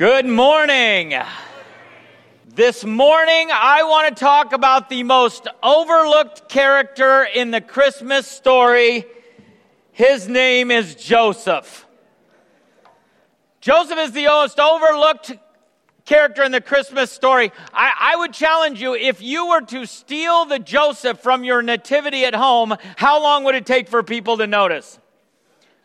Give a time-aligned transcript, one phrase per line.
[0.00, 1.12] Good morning.
[2.48, 9.04] This morning, I want to talk about the most overlooked character in the Christmas story.
[9.92, 11.86] His name is Joseph.
[13.60, 15.36] Joseph is the most overlooked
[16.06, 17.52] character in the Christmas story.
[17.70, 22.24] I, I, would challenge you if you were to steal the Joseph from your nativity
[22.24, 24.98] at home, how long would it take for people to notice?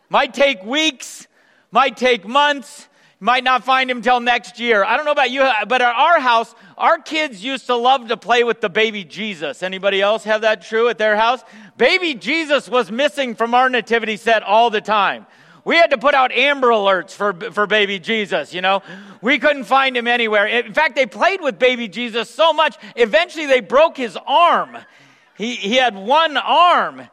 [0.08, 1.28] Might take weeks,
[1.70, 2.88] might take months,
[3.18, 4.84] might not find him till next year.
[4.84, 8.16] I don't know about you, but at our house, our kids used to love to
[8.16, 9.62] play with the baby Jesus.
[9.62, 11.42] Anybody else have that true at their house?
[11.78, 15.26] Baby Jesus was missing from our nativity set all the time.
[15.64, 18.82] We had to put out Amber Alerts for, for baby Jesus, you know.
[19.20, 20.46] We couldn't find him anywhere.
[20.46, 24.76] In fact, they played with baby Jesus so much, eventually they broke his arm.
[25.36, 27.08] He, he had one arm,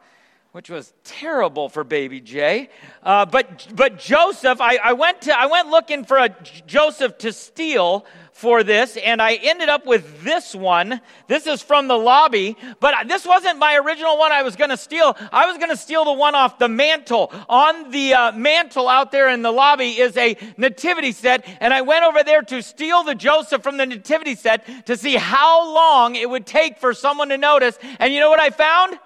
[0.54, 2.68] which was terrible for baby Jay.
[3.02, 6.28] Uh, but, but Joseph, I, I, went to, I went looking for a
[6.64, 11.00] Joseph to steal for this, and I ended up with this one.
[11.26, 14.76] This is from the lobby, but this wasn't my original one I was going to
[14.76, 15.16] steal.
[15.32, 17.32] I was going to steal the one off the mantle.
[17.48, 21.80] On the uh, mantle out there in the lobby is a nativity set, and I
[21.80, 26.14] went over there to steal the Joseph from the nativity set to see how long
[26.14, 27.76] it would take for someone to notice.
[27.98, 29.00] And you know what I found?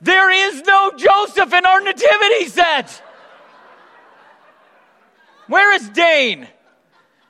[0.00, 3.02] There is no Joseph in our nativity set.
[5.46, 6.48] Where is Dane?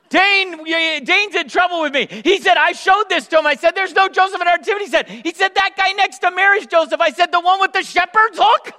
[0.09, 0.63] Dane,
[1.03, 2.07] Dane's in trouble with me.
[2.23, 3.47] He said, I showed this to him.
[3.47, 5.09] I said, there's no Joseph in our nativity set.
[5.09, 6.99] He said, that guy next to Mary's Joseph.
[6.99, 8.73] I said, the one with the shepherd's hook?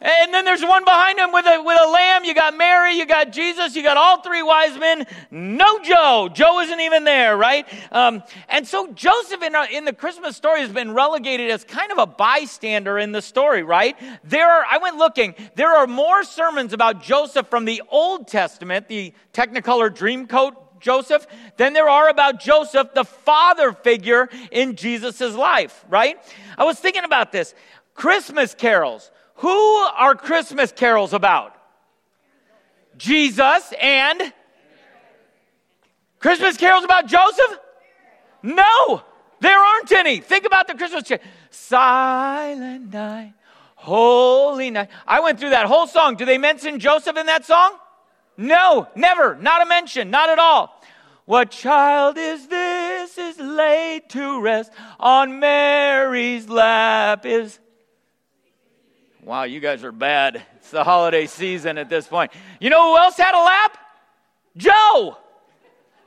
[0.00, 2.24] And then there's one behind him with a, with a lamb.
[2.24, 5.06] You got Mary, you got Jesus, you got all three wise men.
[5.30, 6.30] No Joe.
[6.32, 7.66] Joe isn't even there, right?
[7.92, 11.98] Um, and so Joseph in, in the Christmas story has been relegated as kind of
[11.98, 13.96] a bystander in the story, right?
[14.24, 18.88] There are, I went looking, there are more sermons about Joseph from the Old Testament,
[18.88, 21.26] the Technicolor Dreamcoat Joseph
[21.58, 26.16] than there are about Joseph, the father figure in Jesus' life, right?
[26.56, 27.54] I was thinking about this.
[27.94, 29.10] Christmas carols.
[29.40, 31.56] Who are Christmas carols about?
[32.98, 34.34] Jesus and
[36.18, 37.58] Christmas carols about Joseph?
[38.42, 39.02] No,
[39.40, 40.20] there aren't any.
[40.20, 41.22] Think about the Christmas carol.
[41.48, 43.32] Silent night,
[43.76, 44.90] holy night.
[45.06, 46.16] I went through that whole song.
[46.16, 47.78] Do they mention Joseph in that song?
[48.36, 49.36] No, never.
[49.36, 50.78] Not a mention, not at all.
[51.24, 57.58] What child is this is laid to rest on Mary's lap is
[59.30, 60.42] Wow, you guys are bad.
[60.56, 62.32] It's the holiday season at this point.
[62.58, 63.78] You know who else had a lap?
[64.56, 65.18] Joe.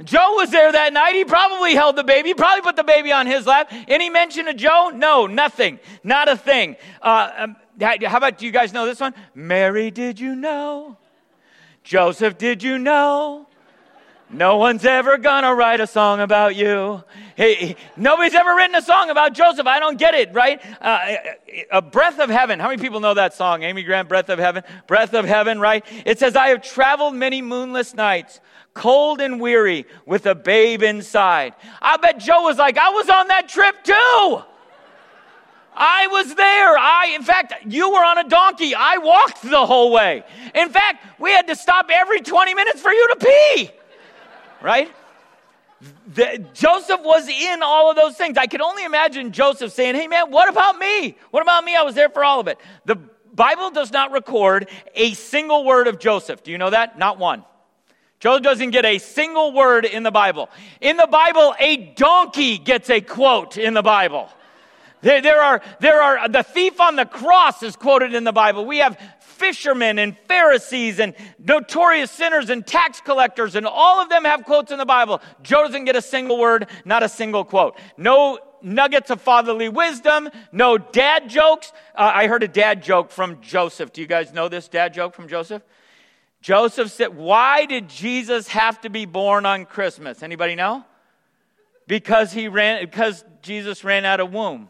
[0.04, 1.16] Joe was there that night.
[1.16, 3.72] He probably held the baby, probably put the baby on his lap.
[3.88, 4.92] Any mention of Joe?
[4.94, 5.80] No, nothing.
[6.04, 6.76] Not a thing.
[7.02, 9.14] Uh, um, how about, do you guys know this one?
[9.34, 10.98] Mary, did you know?
[11.82, 13.48] Joseph, did you know?
[14.34, 17.04] No one's ever gonna write a song about you.
[17.36, 19.68] Hey, nobody's ever written a song about Joseph.
[19.68, 20.60] I don't get it, right?
[20.82, 21.16] Uh,
[21.72, 22.60] a breath of heaven.
[22.60, 23.62] How many people know that song?
[23.62, 24.64] Amy Grant, Breath of Heaven.
[24.88, 25.86] Breath of Heaven, right?
[26.04, 28.40] It says, I have traveled many moonless nights,
[28.74, 31.54] cold and weary, with a babe inside.
[31.80, 34.44] I bet Joe was like, I was on that trip too.
[35.76, 36.78] I was there.
[36.78, 38.74] I, in fact, you were on a donkey.
[38.74, 40.24] I walked the whole way.
[40.56, 43.72] In fact, we had to stop every 20 minutes for you to pee
[44.64, 44.92] right?
[46.16, 48.38] The, Joseph was in all of those things.
[48.38, 51.18] I can only imagine Joseph saying, Hey, man, what about me?
[51.30, 51.76] What about me?
[51.76, 52.58] I was there for all of it.
[52.86, 52.96] The
[53.34, 56.44] Bible does not record a single word of Joseph.
[56.44, 56.98] Do you know that?
[56.98, 57.44] Not one.
[58.20, 60.50] Joseph doesn't get a single word in the Bible.
[60.80, 64.30] In the Bible, a donkey gets a quote in the Bible.
[65.02, 68.66] There, there, are, there are, the thief on the cross is quoted in the Bible.
[68.66, 68.98] We have
[69.34, 74.72] fishermen and Pharisees and notorious sinners and tax collectors, and all of them have quotes
[74.72, 75.22] in the Bible.
[75.42, 77.78] Joe doesn't get a single word, not a single quote.
[77.98, 81.72] No nuggets of fatherly wisdom, no dad jokes.
[81.96, 83.92] Uh, I heard a dad joke from Joseph.
[83.94, 85.64] Do you guys know this dad joke from Joseph?
[86.42, 90.24] Joseph said, Why did Jesus have to be born on Christmas?
[90.24, 90.86] Anybody know?
[91.88, 94.70] Because he ran because Jesus ran out of womb.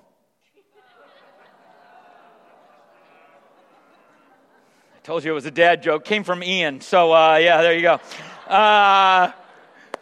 [5.03, 6.05] Told you it was a dad joke.
[6.05, 6.79] Came from Ian.
[6.79, 7.99] So, uh, yeah, there you go.
[8.47, 9.33] Uh,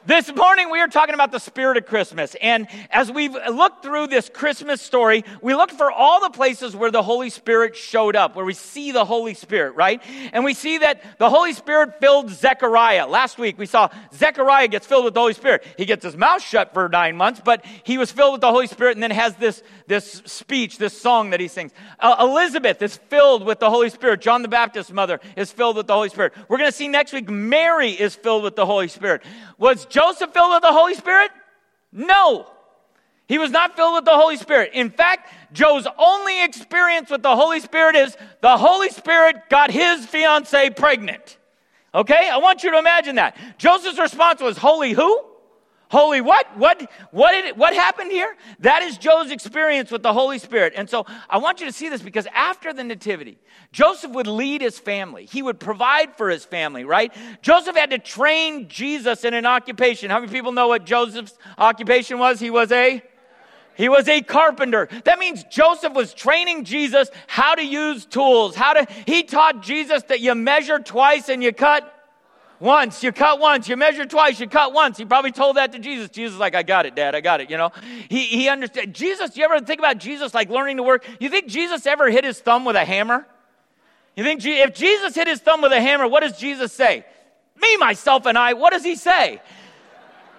[0.04, 2.36] This morning we are talking about the spirit of Christmas.
[2.42, 6.90] And as we've looked through this Christmas story, we looked for all the places where
[6.90, 10.02] the Holy Spirit showed up, where we see the Holy Spirit, right?
[10.34, 13.06] And we see that the Holy Spirit filled Zechariah.
[13.06, 15.64] Last week we saw Zechariah gets filled with the Holy Spirit.
[15.78, 18.66] He gets his mouth shut for nine months, but he was filled with the Holy
[18.66, 21.74] Spirit and then has this, this speech, this song that he sings.
[22.00, 24.22] Uh, Elizabeth is filled with the Holy Spirit.
[24.22, 26.34] John the Baptist's mother is filled with the Holy Spirit.
[26.48, 29.22] We're going to see next week Mary is filled with the Holy Spirit.
[29.60, 31.32] Was Joseph filled with the Holy Spirit?
[31.92, 32.48] No.
[33.28, 34.72] He was not filled with the Holy Spirit.
[34.74, 40.06] In fact, Joe's only experience with the Holy Spirit is the Holy Spirit got his
[40.06, 41.38] fiancee pregnant.
[41.94, 42.30] Okay?
[42.30, 43.38] I want you to imagine that.
[43.58, 45.31] Joseph's response was, Holy who?
[45.92, 46.58] Holy what?
[46.58, 48.34] What what did it, what happened here?
[48.60, 50.72] That is Joe's experience with the Holy Spirit.
[50.78, 53.38] And so I want you to see this because after the nativity,
[53.74, 55.26] Joseph would lead his family.
[55.26, 57.14] He would provide for his family, right?
[57.42, 60.10] Joseph had to train Jesus in an occupation.
[60.10, 62.40] How many people know what Joseph's occupation was?
[62.40, 63.04] He was a
[63.76, 64.88] he was a carpenter.
[65.04, 70.04] That means Joseph was training Jesus how to use tools, how to he taught Jesus
[70.04, 72.01] that you measure twice and you cut
[72.62, 74.98] once, you cut once, you measure twice, you cut once.
[74.98, 76.10] He probably told that to Jesus.
[76.10, 77.72] Jesus like, I got it, Dad, I got it, you know.
[78.08, 78.94] He, he understood.
[78.94, 81.04] Jesus, do you ever think about Jesus like learning to work?
[81.20, 83.26] You think Jesus ever hit his thumb with a hammer?
[84.16, 87.04] You think if Jesus hit his thumb with a hammer, what does Jesus say?
[87.60, 89.42] Me, myself, and I, what does he say?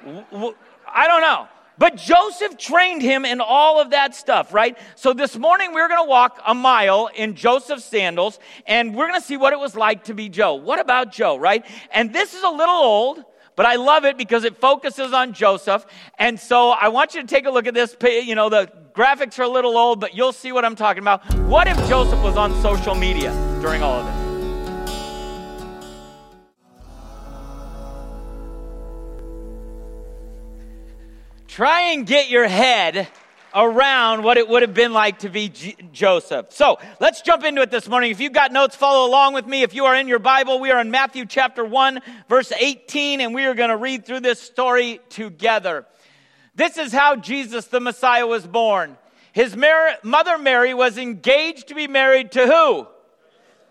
[0.06, 1.48] I don't know.
[1.82, 4.78] But Joseph trained him in all of that stuff, right?
[4.94, 8.38] So this morning we're going to walk a mile in Joseph's sandals
[8.68, 10.54] and we're going to see what it was like to be Joe.
[10.54, 11.66] What about Joe, right?
[11.92, 13.24] And this is a little old,
[13.56, 15.84] but I love it because it focuses on Joseph.
[16.20, 17.96] And so I want you to take a look at this.
[18.00, 21.34] You know, the graphics are a little old, but you'll see what I'm talking about.
[21.34, 24.21] What if Joseph was on social media during all of this?
[31.52, 33.08] Try and get your head
[33.54, 36.46] around what it would have been like to be G- Joseph.
[36.48, 38.10] So let's jump into it this morning.
[38.10, 39.60] If you've got notes, follow along with me.
[39.60, 43.34] If you are in your Bible, we are in Matthew chapter 1, verse 18, and
[43.34, 45.84] we are going to read through this story together.
[46.54, 48.96] This is how Jesus the Messiah was born.
[49.34, 52.86] His mother Mary was engaged to be married to who?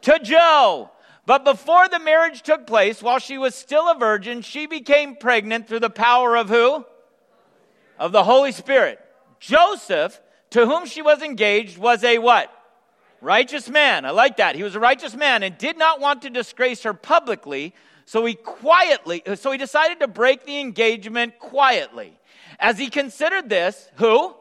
[0.04, 0.92] To Joe.
[1.26, 5.68] But before the marriage took place, while she was still a virgin, she became pregnant
[5.68, 6.86] through the power of who?
[8.02, 9.00] Of the Holy Spirit.
[9.40, 10.20] Joseph,
[10.50, 12.52] to whom she was engaged, was a what?
[13.22, 14.06] Righteous man.
[14.06, 14.56] I like that.
[14.56, 17.76] He was a righteous man and did not want to disgrace her publicly,
[18.06, 22.18] so he quietly, so he decided to break the engagement quietly.
[22.60, 24.36] As he considered this, who?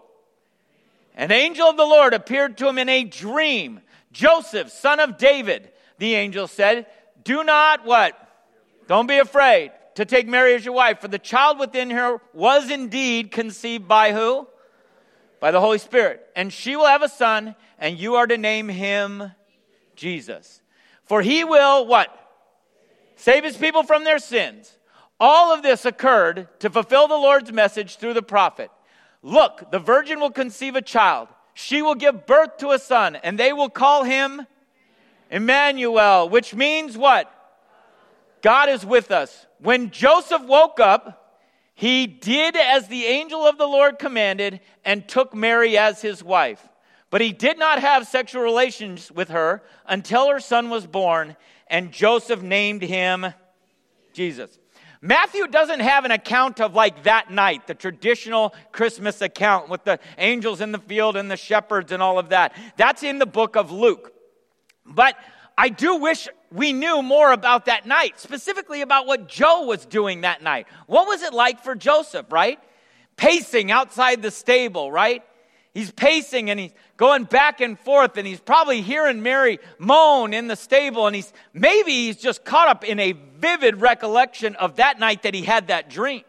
[1.15, 3.81] An angel of the Lord appeared to him in a dream.
[4.11, 6.87] Joseph, son of David, the angel said,
[7.25, 8.17] do not what?
[8.89, 12.71] Don't be afraid to take Mary as your wife, for the child within her was
[12.71, 14.47] indeed conceived by who?
[15.41, 16.27] By the Holy Spirit.
[16.37, 19.33] And she will have a son, and you are to name him
[19.97, 20.63] Jesus.
[21.05, 22.17] For he will what?
[23.17, 24.77] Save his people from their sins.
[25.19, 28.71] All of this occurred to fulfill the Lord's message through the prophet.
[29.23, 31.29] Look, the virgin will conceive a child.
[31.53, 34.47] She will give birth to a son, and they will call him
[35.31, 37.31] Emmanuel, which means what?
[38.41, 39.47] God is with us.
[39.63, 41.39] When Joseph woke up,
[41.75, 46.67] he did as the angel of the Lord commanded and took Mary as his wife.
[47.11, 51.37] But he did not have sexual relations with her until her son was born,
[51.67, 53.35] and Joseph named him
[54.13, 54.59] Jesus.
[55.03, 59.99] Matthew doesn't have an account of like that night, the traditional Christmas account with the
[60.19, 62.55] angels in the field and the shepherds and all of that.
[62.77, 64.13] That's in the book of Luke.
[64.85, 65.17] But
[65.61, 70.23] I do wish we knew more about that night, specifically about what Joe was doing
[70.23, 70.67] that night.
[70.87, 72.59] What was it like for Joseph, right?
[73.17, 75.23] Pacing outside the stable, right?
[75.75, 80.47] He's pacing and he's going back and forth and he's probably hearing Mary moan in
[80.47, 84.99] the stable and he's maybe he's just caught up in a vivid recollection of that
[84.99, 86.23] night that he had that dream.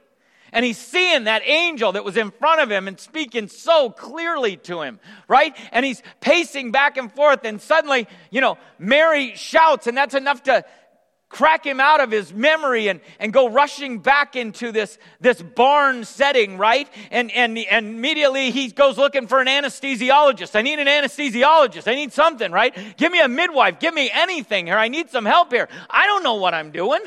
[0.51, 4.57] And he's seeing that angel that was in front of him and speaking so clearly
[4.57, 5.55] to him, right?
[5.71, 10.43] And he's pacing back and forth, and suddenly, you know, Mary shouts, and that's enough
[10.43, 10.65] to
[11.31, 16.03] crack him out of his memory and, and go rushing back into this, this barn
[16.03, 16.89] setting, right?
[17.09, 20.55] And, and, and immediately he goes looking for an anesthesiologist.
[20.55, 21.89] I need an anesthesiologist.
[21.89, 22.75] I need something, right?
[22.97, 23.79] Give me a midwife.
[23.79, 24.77] Give me anything here.
[24.77, 25.69] I need some help here.
[25.89, 27.01] I don't know what I'm doing.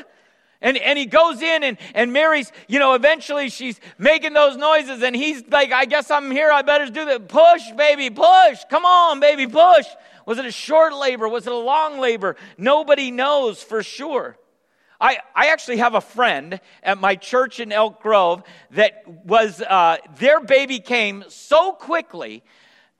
[0.61, 5.03] And, and he goes in and, and Mary's, you know, eventually she's making those noises
[5.03, 6.51] and he's like, I guess I'm here.
[6.51, 7.27] I better do that.
[7.27, 8.59] Push, baby, push.
[8.69, 9.85] Come on, baby, push.
[10.25, 11.27] Was it a short labor?
[11.27, 12.35] Was it a long labor?
[12.57, 14.37] Nobody knows for sure.
[14.99, 19.97] I, I actually have a friend at my church in Elk Grove that was, uh,
[20.17, 22.43] their baby came so quickly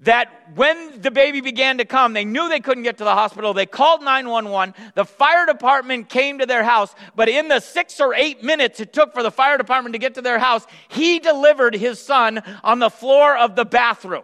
[0.02, 3.54] that when the baby began to come, they knew they couldn't get to the hospital.
[3.54, 4.76] They called 911.
[4.94, 8.92] The fire department came to their house, but in the six or eight minutes it
[8.92, 12.80] took for the fire department to get to their house, he delivered his son on
[12.80, 14.24] the floor of the bathroom.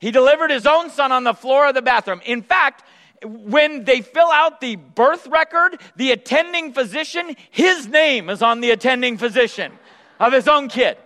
[0.00, 2.20] He delivered his own son on the floor of the bathroom.
[2.24, 2.84] In fact,
[3.22, 8.70] when they fill out the birth record, the attending physician, his name is on the
[8.70, 9.72] attending physician
[10.18, 10.96] of his own kid.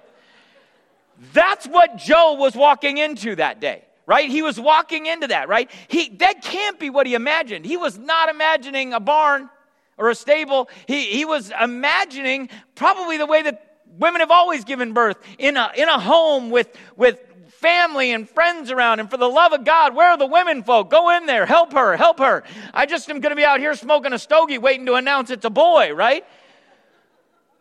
[1.33, 4.29] That's what Joe was walking into that day, right?
[4.29, 5.71] He was walking into that, right?
[5.89, 7.65] He, that can't be what he imagined.
[7.65, 9.49] He was not imagining a barn
[9.97, 10.69] or a stable.
[10.87, 15.71] He, he was imagining probably the way that women have always given birth in a,
[15.77, 17.19] in a home with, with
[17.61, 19.01] family and friends around.
[19.01, 20.91] And for the love of God, where are the women folk?
[20.91, 22.45] Go in there, help her, help her.
[22.73, 25.45] I just am going to be out here smoking a stogie waiting to announce it's
[25.45, 26.25] a boy, right?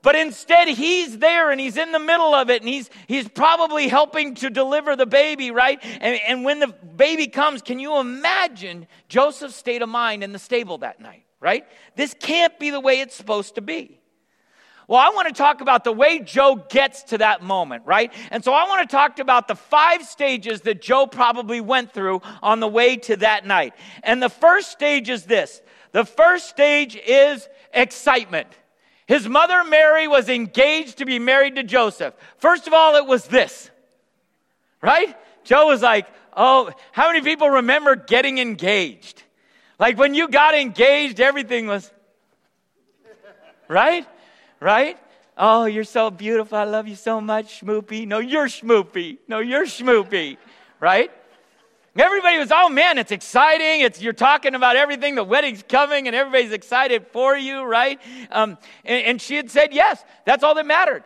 [0.04, 3.88] But instead, he's there and he's in the middle of it and he's, he's probably
[3.88, 5.80] helping to deliver the baby, right?
[5.82, 10.40] And, and when the baby comes, can you imagine Joseph's state of mind in the
[10.40, 11.66] stable that night, right?
[11.96, 14.02] This can't be the way it's supposed to be.
[14.90, 18.12] Well, I want to talk about the way Joe gets to that moment, right?
[18.30, 22.22] And so I want to talk about the five stages that Joe probably went through
[22.42, 23.74] on the way to that night.
[24.04, 25.62] And the first stage is this
[25.94, 28.50] the first stage is excitement.
[29.14, 32.16] His mother Mary was engaged to be married to Joseph.
[32.40, 33.70] First of all, it was this,
[34.82, 35.16] right?
[35.44, 39.22] Joe was like, Oh, how many people remember getting engaged?
[39.78, 41.92] Like when you got engaged, everything was,
[43.68, 44.08] right?
[44.60, 44.98] Right?
[45.38, 46.58] Oh, you're so beautiful.
[46.58, 48.08] I love you so much, Schmoopy.
[48.08, 49.20] No, you're Schmoopy.
[49.28, 50.38] No, you're Schmoopy.
[50.80, 51.12] Right?
[51.96, 53.82] Everybody was, oh man, it's exciting.
[53.82, 55.14] It's, you're talking about everything.
[55.14, 58.00] The wedding's coming and everybody's excited for you, right?
[58.32, 61.04] Um, and, and she had said, yes, that's all that mattered.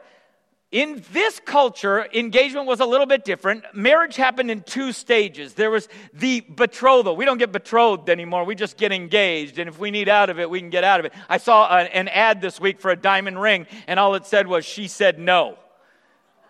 [0.71, 3.63] In this culture, engagement was a little bit different.
[3.73, 5.53] Marriage happened in two stages.
[5.53, 7.15] There was the betrothal.
[7.15, 8.43] We don't get betrothed anymore.
[8.43, 9.59] We just get engaged.
[9.59, 11.13] And if we need out of it, we can get out of it.
[11.29, 14.65] I saw an ad this week for a diamond ring, and all it said was,
[14.65, 15.57] she said no.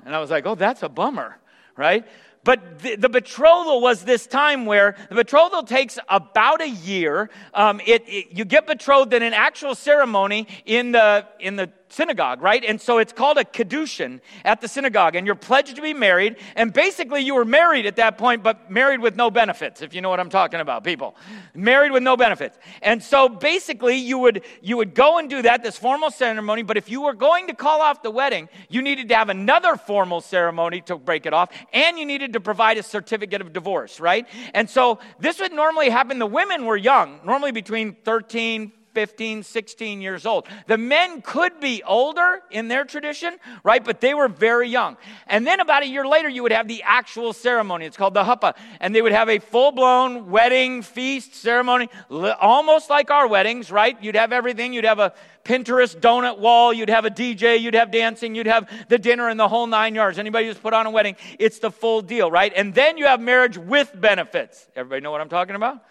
[0.04, 1.38] And I was like, oh, that's a bummer,
[1.76, 2.04] right?
[2.48, 7.30] But the, the, betrothal was this time where the betrothal takes about a year.
[7.54, 12.42] Um, it, it, you get betrothed in an actual ceremony in the, in the synagogue,
[12.42, 12.64] right?
[12.64, 16.38] And so it's called a kedushin at the synagogue, and you're pledged to be married.
[16.56, 20.02] And basically, you were married at that point, but married with no benefits, if you
[20.02, 21.16] know what I'm talking about, people.
[21.54, 22.58] Married with no benefits.
[22.82, 26.64] And so basically, you would you would go and do that, this formal ceremony.
[26.64, 29.76] But if you were going to call off the wedding, you needed to have another
[29.76, 34.00] formal ceremony to break it off, and you needed to provide a certificate of divorce,
[34.00, 34.28] right?
[34.54, 36.20] And so this would normally happen.
[36.20, 40.48] The women were young, normally between 13, 15, 16 years old.
[40.66, 43.86] The men could be older in their tradition, right?
[43.86, 44.98] But they were very young.
[45.28, 47.86] And then about a year later, you would have the actual ceremony.
[47.86, 48.56] It's called the huppah.
[48.80, 53.96] And they would have a full blown wedding feast ceremony, almost like our weddings, right?
[54.02, 54.74] You'd have everything.
[54.74, 55.14] You'd have a
[55.44, 56.74] Pinterest donut wall.
[56.74, 57.62] You'd have a DJ.
[57.62, 58.34] You'd have dancing.
[58.34, 60.18] You'd have the dinner and the whole nine yards.
[60.18, 62.52] Anybody who's put on a wedding, it's the full deal, right?
[62.56, 64.68] And then you have marriage with benefits.
[64.76, 65.84] Everybody know what I'm talking about?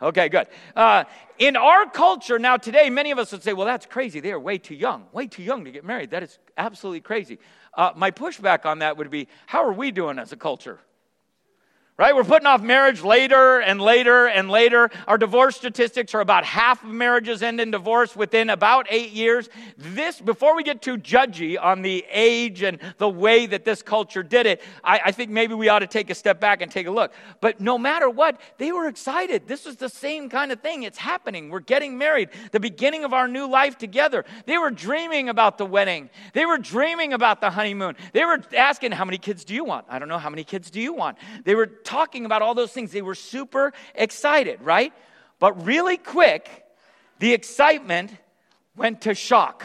[0.00, 0.46] Okay, good.
[0.74, 1.04] Uh,
[1.38, 4.20] in our culture now today, many of us would say, well, that's crazy.
[4.20, 6.10] They are way too young, way too young to get married.
[6.10, 7.38] That is absolutely crazy.
[7.72, 10.80] Uh, my pushback on that would be, how are we doing as a culture?
[11.98, 12.14] Right?
[12.14, 14.90] We're putting off marriage later and later and later.
[15.06, 19.48] Our divorce statistics are about half of marriages end in divorce within about eight years.
[19.78, 24.22] This, before we get too judgy on the age and the way that this culture
[24.22, 26.86] did it, I, I think maybe we ought to take a step back and take
[26.86, 27.14] a look.
[27.40, 29.48] But no matter what, they were excited.
[29.48, 30.82] This is the same kind of thing.
[30.82, 31.48] It's happening.
[31.48, 34.26] We're getting married, the beginning of our new life together.
[34.44, 36.10] They were dreaming about the wedding.
[36.34, 37.96] They were dreaming about the honeymoon.
[38.12, 39.86] They were asking, How many kids do you want?
[39.88, 40.18] I don't know.
[40.18, 41.16] How many kids do you want?
[41.44, 42.92] They were talking about all those things.
[42.92, 44.92] They were super excited, right?
[45.38, 46.64] But really quick,
[47.18, 48.12] the excitement
[48.76, 49.64] went to shock.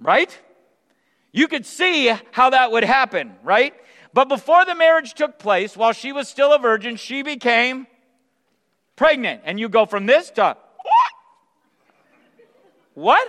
[0.00, 0.36] Right?
[1.32, 3.74] You could see how that would happen, right?
[4.14, 7.86] But before the marriage took place, while she was still a virgin, she became
[8.96, 9.42] pregnant.
[9.44, 11.12] And you go from this to what?
[12.94, 13.28] What?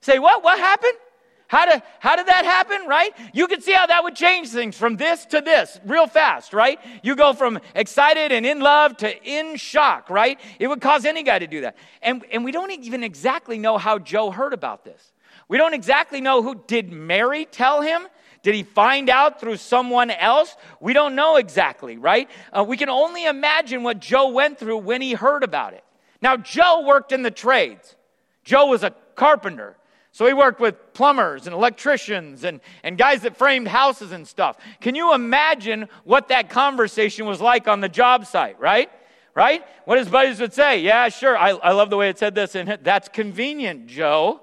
[0.00, 0.42] Say what?
[0.44, 0.98] What happened?
[1.46, 3.12] How did, how did that happen, right?
[3.32, 6.80] You can see how that would change things from this to this real fast, right?
[7.02, 10.40] You go from excited and in love to in shock, right?
[10.58, 11.76] It would cause any guy to do that.
[12.02, 15.12] And, and we don't even exactly know how Joe heard about this.
[15.48, 18.06] We don't exactly know who did Mary tell him?
[18.42, 20.54] Did he find out through someone else?
[20.80, 22.30] We don't know exactly, right?
[22.52, 25.84] Uh, we can only imagine what Joe went through when he heard about it.
[26.20, 27.96] Now, Joe worked in the trades.
[28.44, 29.76] Joe was a carpenter.
[30.14, 34.56] So he worked with plumbers and electricians and, and guys that framed houses and stuff.
[34.80, 38.88] Can you imagine what that conversation was like on the job site, right?
[39.34, 39.64] Right?
[39.86, 40.82] What his buddies would say.
[40.82, 41.36] Yeah, sure.
[41.36, 42.54] I, I love the way it said this.
[42.54, 44.40] And that's convenient, Joe.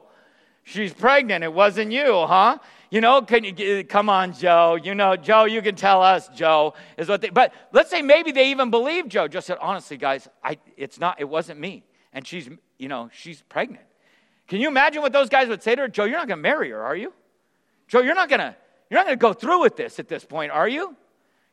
[0.66, 1.42] She's pregnant.
[1.42, 2.58] It wasn't you, huh?
[2.90, 4.76] You know, can you uh, come on, Joe?
[4.76, 7.30] You know, Joe, you can tell us, Joe, is what they.
[7.30, 9.30] But let's say maybe they even believe Joe.
[9.30, 11.22] Just said, honestly, guys, I, it's not.
[11.22, 13.86] It wasn't me, and she's, you know, she's pregnant.
[14.52, 15.88] Can you imagine what those guys would say to her?
[15.88, 17.14] Joe, you're not going to marry her, are you?
[17.88, 18.54] Joe, you're not going to
[18.90, 20.94] you're not going to go through with this at this point, are you?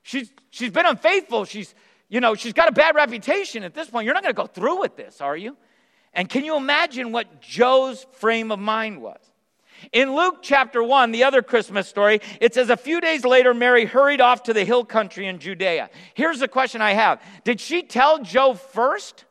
[0.02, 1.44] She's she's been unfaithful.
[1.44, 1.76] She's
[2.08, 4.04] you know, she's got a bad reputation at this point.
[4.04, 5.56] You're not going to go through with this, are you?
[6.12, 9.20] And can you imagine what Joe's frame of mind was?
[9.92, 13.84] In Luke chapter 1, the other Christmas story, it says a few days later, Mary
[13.84, 15.88] hurried off to the hill country in Judea.
[16.14, 19.24] Here's the question I have Did she tell Joe first,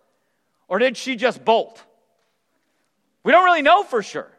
[0.70, 1.84] or did she just bolt?
[3.28, 4.32] We don't really know for sure.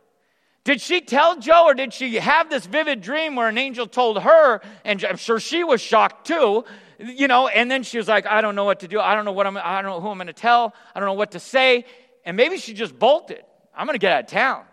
[0.64, 4.23] Did she tell Joe, or did she have this vivid dream where an angel told
[4.23, 6.64] her, and I'm sure she was shocked too,
[6.99, 8.99] you know, and then she was like, I don't know what to do.
[8.99, 10.75] I don't know what I'm, I don't know who I'm going to tell.
[10.95, 11.85] I don't know what to say.
[12.25, 13.42] And maybe she just bolted.
[13.76, 14.64] I'm going to get out of town.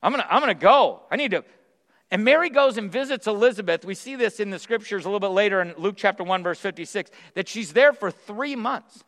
[0.00, 1.02] I'm going to, I'm going to go.
[1.10, 1.44] I need to.
[2.12, 3.84] And Mary goes and visits Elizabeth.
[3.84, 6.60] We see this in the scriptures a little bit later in Luke chapter 1, verse
[6.60, 9.02] 56, that she's there for three months.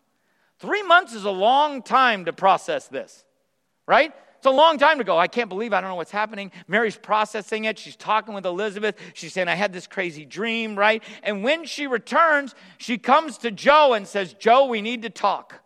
[0.59, 3.25] Three months is a long time to process this,
[3.87, 4.13] right?
[4.43, 5.17] It's a long time ago.
[5.17, 6.51] I can't believe I don't know what's happening.
[6.67, 7.79] Mary's processing it.
[7.79, 8.97] She's talking with Elizabeth.
[9.15, 11.01] She's saying, I had this crazy dream, right?
[11.23, 15.63] And when she returns, she comes to Joe and says, Joe, we need to talk.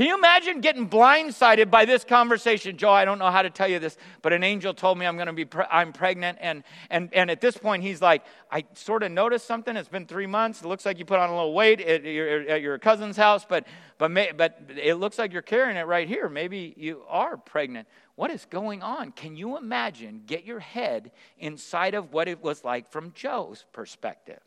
[0.00, 2.78] Can you imagine getting blindsided by this conversation?
[2.78, 5.16] Joe, I don't know how to tell you this, but an angel told me I'm
[5.16, 8.64] going to be pre- I'm pregnant and and and at this point he's like, I
[8.72, 9.76] sort of noticed something.
[9.76, 10.62] It's been 3 months.
[10.62, 13.44] It looks like you put on a little weight at your, at your cousin's house,
[13.46, 13.66] but
[13.98, 16.30] but may, but it looks like you're carrying it right here.
[16.30, 17.86] Maybe you are pregnant.
[18.14, 19.12] What is going on?
[19.12, 20.22] Can you imagine?
[20.24, 24.40] Get your head inside of what it was like from Joe's perspective.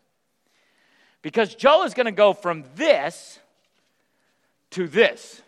[1.21, 3.37] Because Joe is going to go from this
[4.73, 5.41] to this.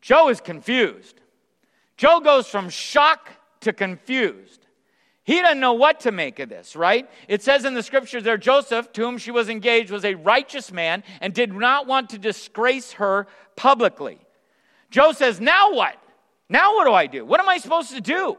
[0.00, 1.20] Joe is confused.
[1.96, 3.30] Joe goes from shock
[3.60, 4.66] to confused.
[5.24, 7.06] He doesn't know what to make of this, right?
[7.28, 10.72] It says in the scriptures there Joseph, to whom she was engaged, was a righteous
[10.72, 14.18] man and did not want to disgrace her publicly.
[14.90, 15.96] Joe says, Now what?
[16.48, 17.26] Now what do I do?
[17.26, 18.38] What am I supposed to do?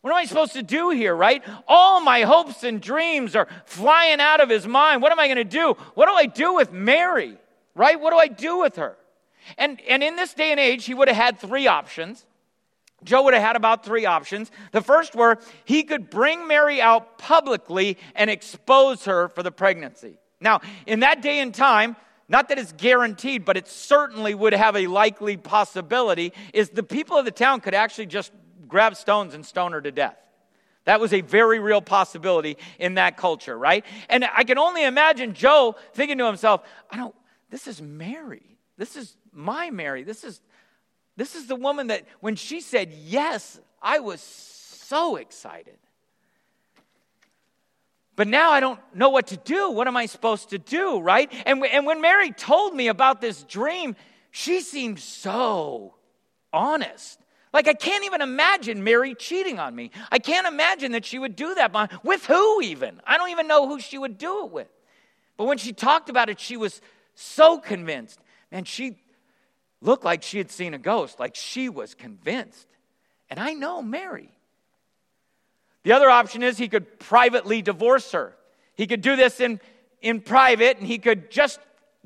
[0.00, 1.42] What am I supposed to do here, right?
[1.66, 5.02] All my hopes and dreams are flying out of his mind.
[5.02, 5.72] What am I going to do?
[5.94, 7.36] What do I do with Mary?
[7.78, 7.98] Right?
[7.98, 8.96] What do I do with her?
[9.56, 12.26] And, and in this day and age, he would have had three options.
[13.04, 14.50] Joe would have had about three options.
[14.72, 20.18] The first were he could bring Mary out publicly and expose her for the pregnancy.
[20.40, 21.96] Now, in that day and time,
[22.28, 27.16] not that it's guaranteed, but it certainly would have a likely possibility, is the people
[27.16, 28.32] of the town could actually just
[28.66, 30.16] grab stones and stone her to death.
[30.84, 33.84] That was a very real possibility in that culture, right?
[34.08, 37.14] And I can only imagine Joe thinking to himself, I don't,
[37.50, 38.58] this is Mary.
[38.76, 40.02] This is my Mary.
[40.04, 40.40] This is
[41.16, 45.76] this is the woman that when she said yes, I was so excited.
[48.14, 49.70] But now I don't know what to do.
[49.70, 51.32] What am I supposed to do, right?
[51.46, 53.94] And, and when Mary told me about this dream,
[54.32, 55.94] she seemed so
[56.52, 57.20] honest.
[57.52, 59.92] Like, I can't even imagine Mary cheating on me.
[60.10, 61.72] I can't imagine that she would do that.
[62.04, 63.00] With who, even?
[63.06, 64.68] I don't even know who she would do it with.
[65.36, 66.80] But when she talked about it, she was
[67.18, 68.20] so convinced.
[68.52, 68.96] Man, she
[69.80, 72.66] looked like she had seen a ghost, like she was convinced.
[73.28, 74.30] And I know Mary.
[75.82, 78.36] The other option is he could privately divorce her.
[78.74, 79.60] He could do this in,
[80.00, 81.58] in private and he could just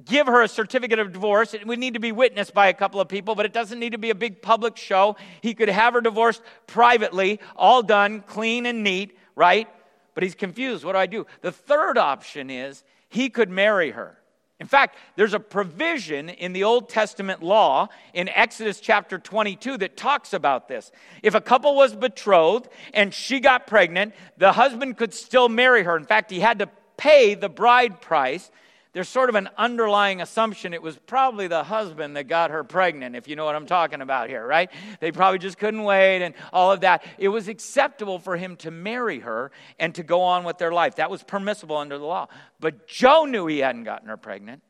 [0.02, 1.52] give her a certificate of divorce.
[1.52, 3.92] It would need to be witnessed by a couple of people, but it doesn't need
[3.92, 5.16] to be a big public show.
[5.42, 9.68] He could have her divorced privately, all done, clean and neat, right?
[10.14, 10.84] But he's confused.
[10.84, 11.26] What do I do?
[11.42, 14.18] The third option is he could marry her.
[14.62, 19.96] In fact, there's a provision in the Old Testament law in Exodus chapter 22 that
[19.96, 20.92] talks about this.
[21.20, 25.96] If a couple was betrothed and she got pregnant, the husband could still marry her.
[25.96, 28.52] In fact, he had to pay the bride price.
[28.92, 33.16] There's sort of an underlying assumption it was probably the husband that got her pregnant,
[33.16, 34.70] if you know what I'm talking about here, right?
[35.00, 37.02] They probably just couldn't wait and all of that.
[37.16, 40.96] It was acceptable for him to marry her and to go on with their life.
[40.96, 42.28] That was permissible under the law.
[42.60, 44.62] But Joe knew he hadn't gotten her pregnant.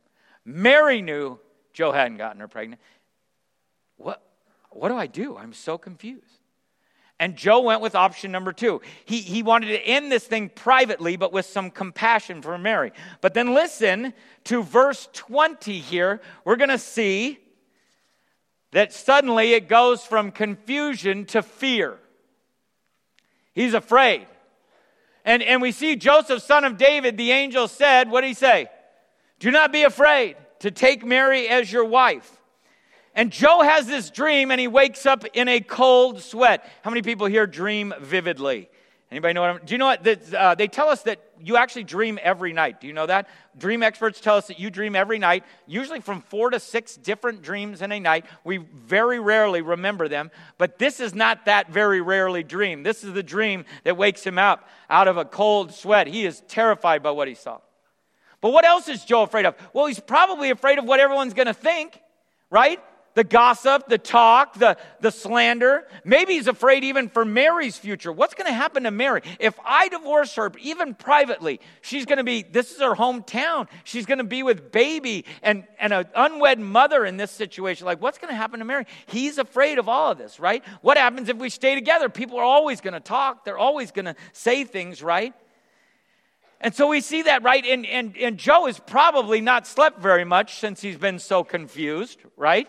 [0.45, 1.41] Mary knew
[1.73, 2.81] Joe hadn't gotten her pregnant.
[3.97, 4.23] What,
[4.71, 5.37] what do I do?
[5.37, 6.42] I'm so confused.
[7.23, 8.81] And Joe went with option number two.
[9.05, 12.91] He, he wanted to end this thing privately, but with some compassion for Mary.
[13.21, 14.13] But then listen
[14.47, 16.21] to verse 20 here.
[16.45, 17.39] We're going to see
[18.73, 21.97] that suddenly it goes from confusion to fear.
[23.53, 24.27] He's afraid.
[25.25, 28.67] And, and we see Joseph, son of David, the angel said, What did he say?
[29.39, 32.42] Do not be afraid to take Mary as your wife.
[33.15, 36.69] And Joe has this dream and he wakes up in a cold sweat.
[36.83, 38.71] How many people here dream vividly?
[39.11, 40.05] Anybody know what I'm, do you know what?
[40.05, 42.81] That, uh, they tell us that you actually dream every night.
[42.81, 43.29] Do you know that?
[43.59, 47.43] Dream experts tell us that you dream every night, usually from four to six different
[47.43, 48.25] dreams in a night.
[48.43, 52.85] We very rarely remember them, but this is not that very rarely dream.
[52.85, 56.07] This is the dream that wakes him up out of a cold sweat.
[56.07, 57.59] He is terrified by what he saw.
[58.41, 59.57] But what else is Joe afraid of?
[59.75, 62.01] Well, he's probably afraid of what everyone's going to think,
[62.49, 62.81] right?
[63.15, 65.87] The gossip, the talk, the, the slander.
[66.05, 68.11] Maybe he's afraid even for Mary's future.
[68.11, 69.23] What's going to happen to Mary?
[69.39, 73.69] If I divorce her, even privately, she's going to be, this is her hometown.
[73.85, 77.87] She's going to be with baby and, and an unwed mother in this situation.
[77.87, 78.87] Like, what's going to happen to Mary?
[79.07, 80.65] He's afraid of all of this, right?
[80.81, 82.09] What happens if we stay together?
[82.09, 85.35] People are always going to talk, they're always going to say things, right?
[86.63, 87.65] And so we see that, right?
[87.67, 92.21] And, and, and Joe has probably not slept very much since he's been so confused,
[92.37, 92.69] right?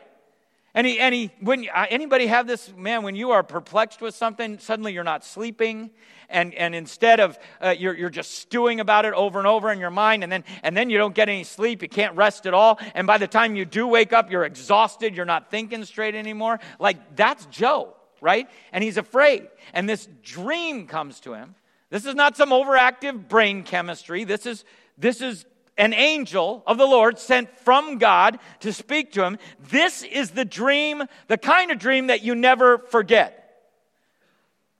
[0.76, 4.92] And he, when uh, anybody have this, man, when you are perplexed with something, suddenly
[4.92, 5.92] you're not sleeping,
[6.30, 9.80] and, and instead of uh, you're, you're just stewing about it over and over in
[9.80, 12.56] your mind, and then, and then you don't get any sleep, you can't rest at
[12.56, 16.16] all, and by the time you do wake up, you're exhausted, you're not thinking straight
[16.16, 16.60] anymore.
[16.80, 18.50] Like, that's Joe, right?
[18.72, 19.50] And he's afraid.
[19.76, 21.54] And this dream comes to him.
[21.92, 24.24] This is not some overactive brain chemistry.
[24.24, 24.66] This is,
[24.98, 25.46] this is
[25.78, 29.38] an angel of the Lord sent from God to speak to him.
[29.70, 33.40] This is the dream, the kind of dream that you never forget.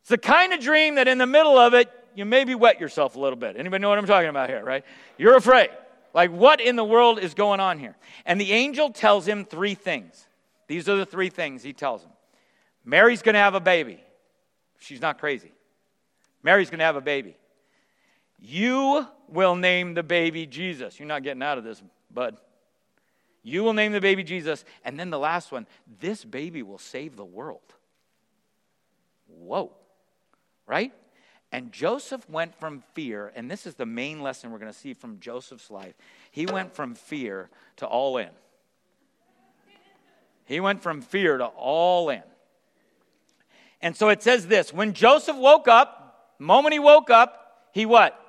[0.02, 3.16] It's the kind of dream that in the middle of it, you maybe wet yourself
[3.16, 3.56] a little bit.
[3.58, 4.84] Anybody know what I'm talking about here, right?
[5.18, 5.70] You're afraid.
[6.14, 7.96] Like, what in the world is going on here?
[8.26, 10.28] And the angel tells him three things.
[10.68, 12.12] These are the three things he tells him
[12.86, 14.00] Mary's going to have a baby.
[14.80, 15.52] She's not crazy.
[16.44, 17.38] Mary's going to have a baby.
[18.40, 21.00] You will name the baby Jesus.
[21.00, 21.82] You're not getting out of this,
[22.14, 22.38] bud.
[23.42, 24.64] You will name the baby Jesus.
[24.86, 25.68] And then the last one
[26.00, 27.74] this baby will save the world.
[29.28, 29.72] Whoa.
[30.66, 30.94] Right?
[31.52, 34.94] And Joseph went from fear, and this is the main lesson we're going to see
[34.94, 35.94] from Joseph's life.
[36.32, 38.30] He went from fear to all in.
[40.46, 42.24] He went from fear to all in.
[43.82, 48.20] And so it says this when Joseph woke up, moment he woke up, he what?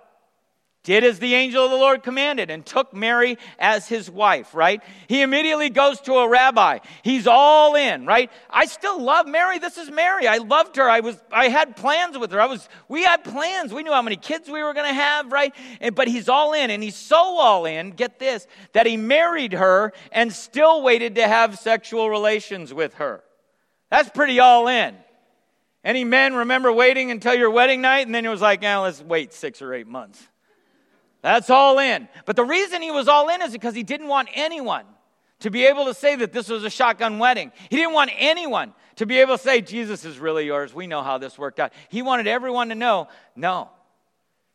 [0.84, 4.82] Did as the angel of the Lord commanded and took Mary as his wife, right?
[5.08, 6.80] He immediately goes to a rabbi.
[7.02, 8.30] He's all in, right?
[8.50, 9.58] I still love Mary.
[9.58, 10.28] This is Mary.
[10.28, 10.88] I loved her.
[10.88, 12.40] I was I had plans with her.
[12.40, 13.72] I was we had plans.
[13.72, 15.54] We knew how many kids we were going to have, right?
[15.80, 19.54] And, but he's all in and he's so all in, get this, that he married
[19.54, 23.24] her and still waited to have sexual relations with her.
[23.90, 24.94] That's pretty all in.
[25.82, 29.00] Any men remember waiting until your wedding night and then it was like, "Yeah, let's
[29.00, 30.28] wait 6 or 8 months."
[31.24, 32.06] That's all in.
[32.26, 34.84] But the reason he was all in is because he didn't want anyone
[35.40, 37.50] to be able to say that this was a shotgun wedding.
[37.70, 40.74] He didn't want anyone to be able to say, Jesus is really yours.
[40.74, 41.72] We know how this worked out.
[41.88, 43.70] He wanted everyone to know, no,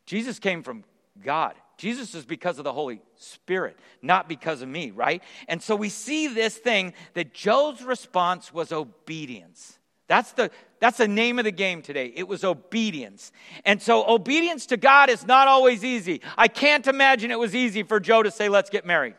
[0.05, 0.83] Jesus came from
[1.25, 1.55] God.
[1.77, 5.23] Jesus is because of the Holy Spirit, not because of me, right?
[5.47, 9.78] And so we see this thing that Joe's response was obedience.
[10.09, 12.11] That's the, that's the name of the game today.
[12.15, 13.31] It was obedience.
[13.63, 16.21] And so obedience to God is not always easy.
[16.35, 19.13] I can't imagine it was easy for Joe to say, let's get married.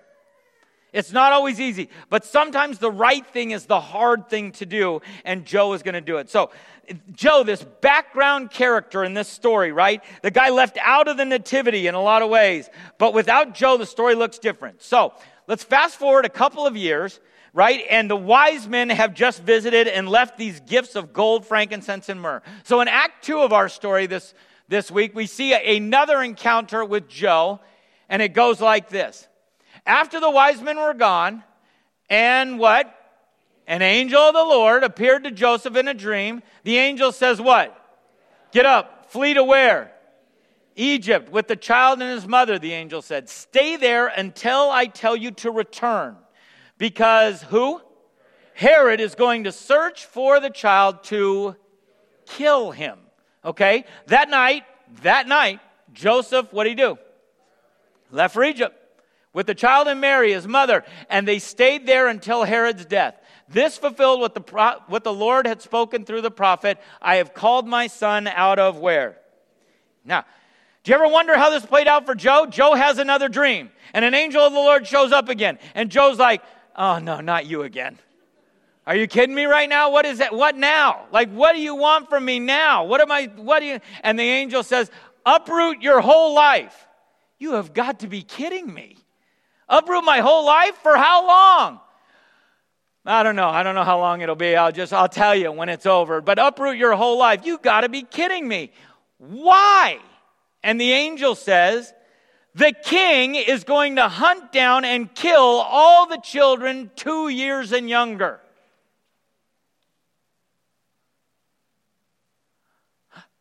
[0.93, 5.01] It's not always easy, but sometimes the right thing is the hard thing to do,
[5.25, 6.29] and Joe is going to do it.
[6.29, 6.51] So,
[7.13, 10.03] Joe, this background character in this story, right?
[10.23, 13.77] The guy left out of the nativity in a lot of ways, but without Joe,
[13.77, 14.83] the story looks different.
[14.83, 15.15] So,
[15.51, 17.21] let's fast forward a couple of years
[17.53, 17.85] right?
[17.91, 22.21] And the wise men have just visited and left these gifts of gold, frankincense, and
[22.21, 22.43] myrrh.
[22.65, 24.35] So in Act 2 of our story this,
[24.69, 27.61] this week, we see another encounter with Joe,
[28.09, 29.27] and it goes like this.
[29.85, 31.43] After the wise men were gone,
[32.09, 32.95] and what?
[33.67, 36.43] An angel of the Lord appeared to Joseph in a dream.
[36.65, 37.77] The angel says, What?
[38.53, 39.93] Get up, flee to where?
[40.81, 43.29] Egypt, with the child and his mother, the angel said.
[43.29, 46.17] Stay there until I tell you to return.
[46.79, 47.81] Because who?
[48.55, 51.57] Herod is going to search for the child to
[52.27, 52.99] kill him.
[53.45, 53.85] Okay?
[54.07, 54.65] That night,
[55.03, 55.61] that night,
[55.93, 56.99] Joseph, what did he do?
[58.11, 58.77] Left for Egypt
[59.33, 63.21] with the child and Mary, his mother, and they stayed there until Herod's death.
[63.49, 67.67] This fulfilled what the, what the Lord had spoken through the prophet I have called
[67.67, 69.19] my son out of where?
[70.05, 70.25] Now,
[70.83, 72.47] do you ever wonder how this played out for Joe?
[72.47, 75.59] Joe has another dream, and an angel of the Lord shows up again.
[75.75, 76.43] And Joe's like,
[76.77, 77.99] Oh, no, not you again.
[78.87, 79.91] Are you kidding me right now?
[79.91, 80.35] What is that?
[80.35, 81.07] What now?
[81.13, 82.85] Like, what do you want from me now?
[82.85, 84.91] What am I, what do you, and the angel says,
[85.27, 86.89] uproot your whole life.
[87.39, 88.97] You have got to be kidding me.
[89.69, 90.75] Uproot my whole life?
[90.83, 91.81] For how long?
[93.05, 93.49] I don't know.
[93.49, 94.57] I don't know how long it'll be.
[94.57, 96.21] I'll just, I'll tell you when it's over.
[96.21, 97.45] But uproot your whole life.
[97.45, 98.73] You got to be kidding me.
[99.19, 99.99] Why?
[100.63, 101.93] And the angel says,
[102.55, 107.89] the king is going to hunt down and kill all the children two years and
[107.89, 108.41] younger.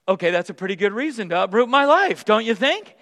[0.07, 2.95] Okay, that's a pretty good reason to uproot my life, don't you think?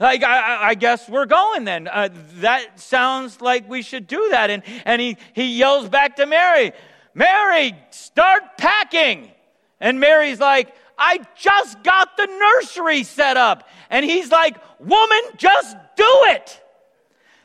[0.00, 1.88] Like, I, I guess we're going then.
[1.88, 2.08] Uh,
[2.40, 4.50] that sounds like we should do that.
[4.50, 6.72] And, and he, he yells back to Mary,
[7.14, 9.30] Mary, start packing.
[9.80, 13.68] And Mary's like, I just got the nursery set up.
[13.90, 16.60] And he's like, Woman, just do it.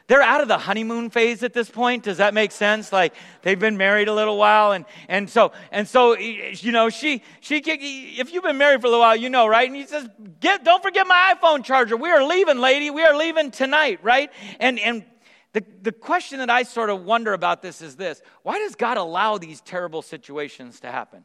[0.08, 2.04] They're out of the honeymoon phase at this point.
[2.04, 2.92] Does that make sense?
[2.92, 7.22] Like they've been married a little while, and and so and so you know she
[7.42, 9.68] she if you've been married for a little while, you know, right?
[9.68, 10.10] And he says,
[10.40, 11.96] "Get don't forget my iPhone charger.
[11.96, 12.90] We are leaving, lady.
[12.90, 15.06] We are leaving tonight, right?" And and
[15.54, 18.98] the, the question that I sort of wonder about this is this why does God
[18.98, 21.24] allow these terrible situations to happen?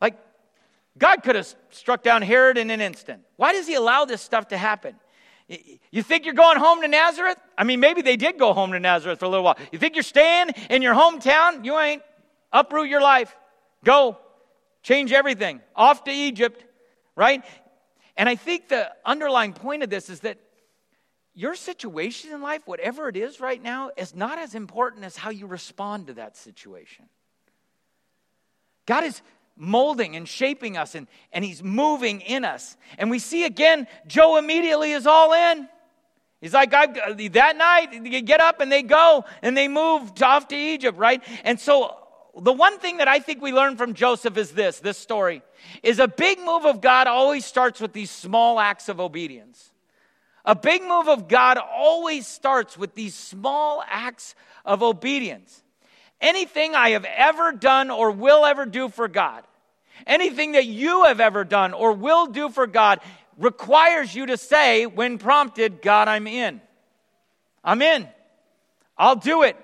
[0.00, 0.18] Like,
[0.98, 3.22] God could have struck down Herod in an instant.
[3.36, 4.94] Why does he allow this stuff to happen?
[5.90, 7.38] You think you're going home to Nazareth?
[7.56, 9.58] I mean, maybe they did go home to Nazareth for a little while.
[9.70, 11.64] You think you're staying in your hometown?
[11.64, 12.02] You ain't.
[12.52, 13.34] Uproot your life.
[13.84, 14.18] Go.
[14.82, 15.60] Change everything.
[15.74, 16.64] Off to Egypt,
[17.14, 17.44] right?
[18.16, 20.38] And I think the underlying point of this is that
[21.34, 25.30] your situation in life, whatever it is right now, is not as important as how
[25.30, 27.04] you respond to that situation.
[28.86, 29.20] God is
[29.56, 32.76] molding and shaping us and, and he's moving in us.
[32.98, 35.68] And we see again, Joe immediately is all in.
[36.40, 40.48] He's like, I, that night, they get up and they go and they move off
[40.48, 41.22] to Egypt, right?
[41.44, 41.96] And so,
[42.38, 45.42] the one thing that I think we learn from Joseph is this this story
[45.82, 49.72] is a big move of God always starts with these small acts of obedience.
[50.44, 55.64] A big move of God always starts with these small acts of obedience.
[56.20, 59.44] Anything I have ever done or will ever do for God,
[60.06, 63.00] anything that you have ever done or will do for God,
[63.36, 66.60] requires you to say, when prompted, God, I'm in.
[67.62, 68.08] I'm in.
[68.96, 69.56] I'll do it.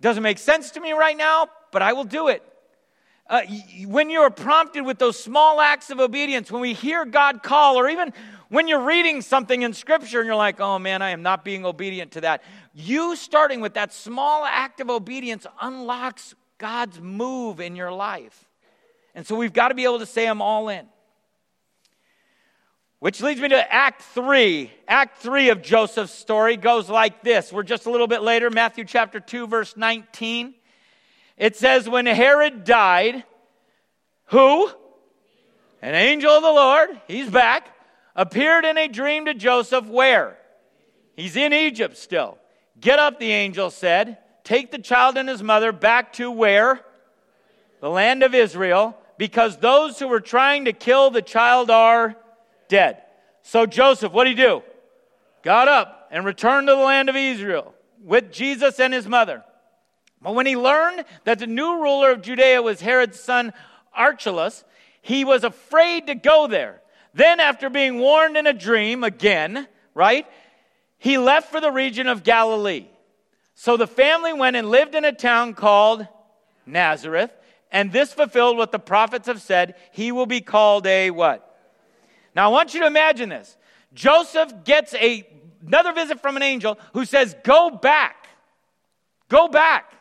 [0.00, 2.42] Doesn't make sense to me right now, but I will do it.
[3.28, 3.42] Uh,
[3.86, 7.88] when you're prompted with those small acts of obedience, when we hear God call, or
[7.88, 8.12] even
[8.48, 11.64] when you're reading something in Scripture and you're like, oh man, I am not being
[11.64, 17.74] obedient to that, you starting with that small act of obedience unlocks God's move in
[17.74, 18.48] your life.
[19.14, 20.86] And so we've got to be able to say, I'm all in.
[23.00, 24.70] Which leads me to Act 3.
[24.86, 27.50] Act 3 of Joseph's story goes like this.
[27.50, 30.54] We're just a little bit later, Matthew chapter 2, verse 19.
[31.38, 33.24] It says, When Herod died,
[34.26, 34.70] who?
[35.80, 37.74] An angel of the Lord, he's back,
[38.14, 39.86] appeared in a dream to Joseph.
[39.86, 40.36] Where?
[41.16, 42.36] He's in Egypt still.
[42.80, 44.18] Get up, the angel said.
[44.44, 46.80] Take the child and his mother back to where?
[47.80, 52.16] The land of Israel, because those who were trying to kill the child are
[52.68, 53.02] dead.
[53.42, 54.62] So Joseph, what did he do?
[55.42, 59.44] Got up and returned to the land of Israel with Jesus and his mother.
[60.22, 63.52] But when he learned that the new ruler of Judea was Herod's son
[63.94, 64.64] Archelaus,
[65.00, 66.80] he was afraid to go there.
[67.14, 70.26] Then, after being warned in a dream again, right,
[71.00, 72.86] he left for the region of Galilee.
[73.54, 76.06] So the family went and lived in a town called
[76.66, 77.30] Nazareth,
[77.72, 79.76] and this fulfilled what the prophets have said.
[79.92, 81.58] He will be called a what?
[82.36, 83.56] Now I want you to imagine this.
[83.94, 85.26] Joseph gets a,
[85.66, 88.28] another visit from an angel who says, Go back.
[89.30, 89.94] Go back.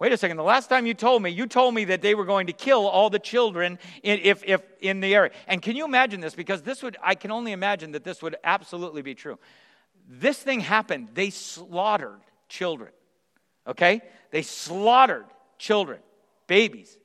[0.00, 0.36] Wait a second.
[0.36, 2.88] The last time you told me, you told me that they were going to kill
[2.88, 5.30] all the children in, if, if in the area.
[5.46, 6.34] And can you imagine this?
[6.34, 9.38] Because this would, I can only imagine that this would absolutely be true.
[10.08, 11.10] This thing happened.
[11.14, 12.92] They slaughtered children.
[13.66, 14.02] Okay?
[14.30, 15.26] They slaughtered
[15.58, 16.00] children,
[16.46, 16.98] babies.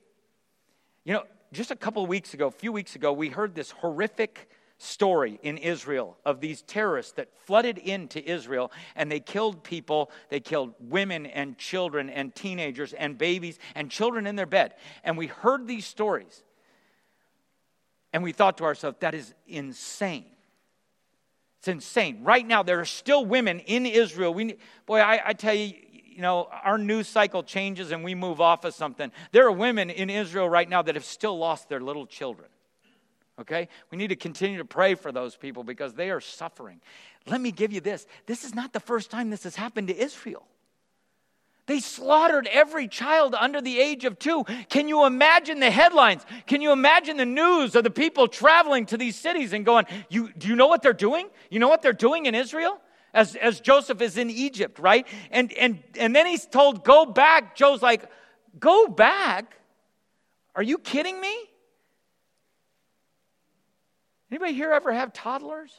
[1.04, 3.70] You know, just a couple of weeks ago, a few weeks ago, we heard this
[3.70, 10.10] horrific story in Israel of these terrorists that flooded into Israel and they killed people.
[10.30, 14.74] They killed women and children and teenagers and babies and children in their bed.
[15.04, 16.42] And we heard these stories.
[18.12, 20.26] And we thought to ourselves, that is insane.
[21.60, 22.24] It's insane.
[22.24, 24.32] Right now, there are still women in Israel.
[24.32, 25.74] We, boy, I, I tell you,
[26.06, 29.12] you know, our news cycle changes and we move off of something.
[29.32, 32.48] There are women in Israel right now that have still lost their little children.
[33.38, 33.68] Okay?
[33.90, 36.80] We need to continue to pray for those people because they are suffering.
[37.26, 39.96] Let me give you this this is not the first time this has happened to
[39.96, 40.46] Israel.
[41.70, 44.42] They slaughtered every child under the age of two.
[44.68, 46.26] Can you imagine the headlines?
[46.48, 50.32] Can you imagine the news of the people traveling to these cities and going, you,
[50.36, 51.28] Do you know what they're doing?
[51.48, 52.80] You know what they're doing in Israel?
[53.14, 55.06] As, as Joseph is in Egypt, right?
[55.30, 57.54] And, and, and then he's told, Go back.
[57.54, 58.02] Joe's like,
[58.58, 59.56] Go back?
[60.56, 61.36] Are you kidding me?
[64.28, 65.70] Anybody here ever have toddlers?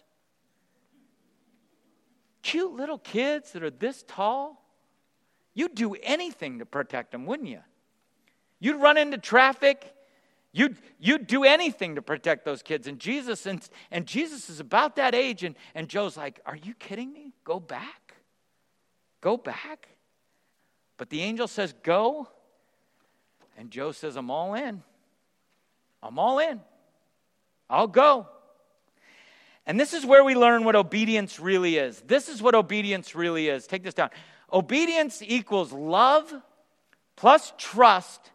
[2.44, 4.61] Cute little kids that are this tall?
[5.54, 7.60] You'd do anything to protect them, wouldn't you?
[8.60, 9.94] You'd run into traffic.
[10.54, 12.88] You'd, you'd do anything to protect those kids.
[12.88, 16.74] And Jesus, and, and Jesus is about that age, and, and Joe's like, Are you
[16.76, 17.34] kidding me?
[17.44, 18.16] Go back?
[19.20, 19.90] Go back?
[20.98, 22.28] But the angel says, Go.
[23.58, 24.82] And Joe says, I'm all in.
[26.02, 26.62] I'm all in.
[27.70, 28.28] I'll go.
[29.66, 32.02] And this is where we learn what obedience really is.
[32.02, 33.68] This is what obedience really is.
[33.68, 34.10] Take this down.
[34.54, 36.34] Obedience equals love
[37.16, 38.32] plus trust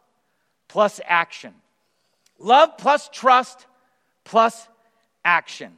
[0.67, 1.53] plus action.
[2.39, 3.65] Love plus trust
[4.23, 4.67] plus
[5.23, 5.73] action.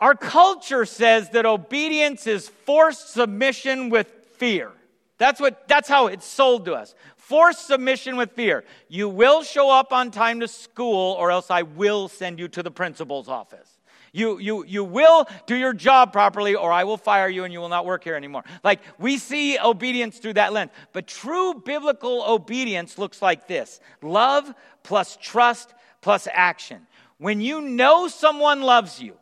[0.00, 4.72] Our culture says that obedience is forced submission with fear.
[5.18, 6.96] That's what that's how it's sold to us.
[7.16, 8.64] Forced submission with fear.
[8.88, 12.62] You will show up on time to school or else I will send you to
[12.62, 13.78] the principal's office.
[14.14, 17.60] You, you, you will do your job properly, or I will fire you and you
[17.60, 18.44] will not work here anymore.
[18.62, 20.70] Like, we see obedience through that lens.
[20.92, 25.72] But true biblical obedience looks like this love plus trust
[26.02, 26.86] plus action.
[27.16, 29.16] When you know someone loves you,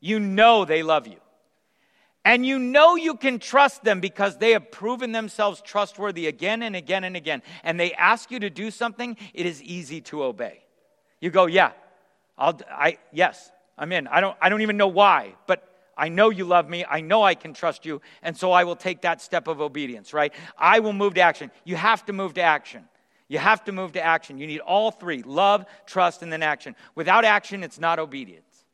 [0.00, 1.16] you know they love you.
[2.24, 6.74] And you know you can trust them because they have proven themselves trustworthy again and
[6.74, 7.42] again and again.
[7.62, 10.64] And they ask you to do something, it is easy to obey.
[11.20, 11.72] You go, yeah,
[12.38, 14.06] I'll, I, yes, I'm in.
[14.06, 16.84] I don't, I don't even know why, but I know you love me.
[16.88, 18.00] I know I can trust you.
[18.22, 20.32] And so I will take that step of obedience, right?
[20.58, 21.50] I will move to action.
[21.64, 22.84] You have to move to action.
[23.28, 24.38] You have to move to action.
[24.38, 26.76] You need all three love, trust, and then action.
[26.94, 28.64] Without action, it's not obedience.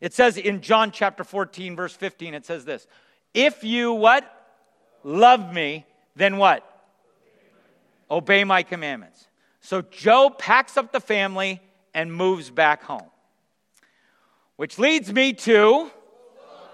[0.00, 2.86] It says in John chapter 14, verse 15, it says this
[3.34, 4.34] If you what?
[5.04, 6.64] Love me, then what?
[8.10, 9.26] Obey my commandments.
[9.60, 11.60] So Joe packs up the family
[11.94, 13.08] and moves back home.
[14.58, 15.90] Which leads me to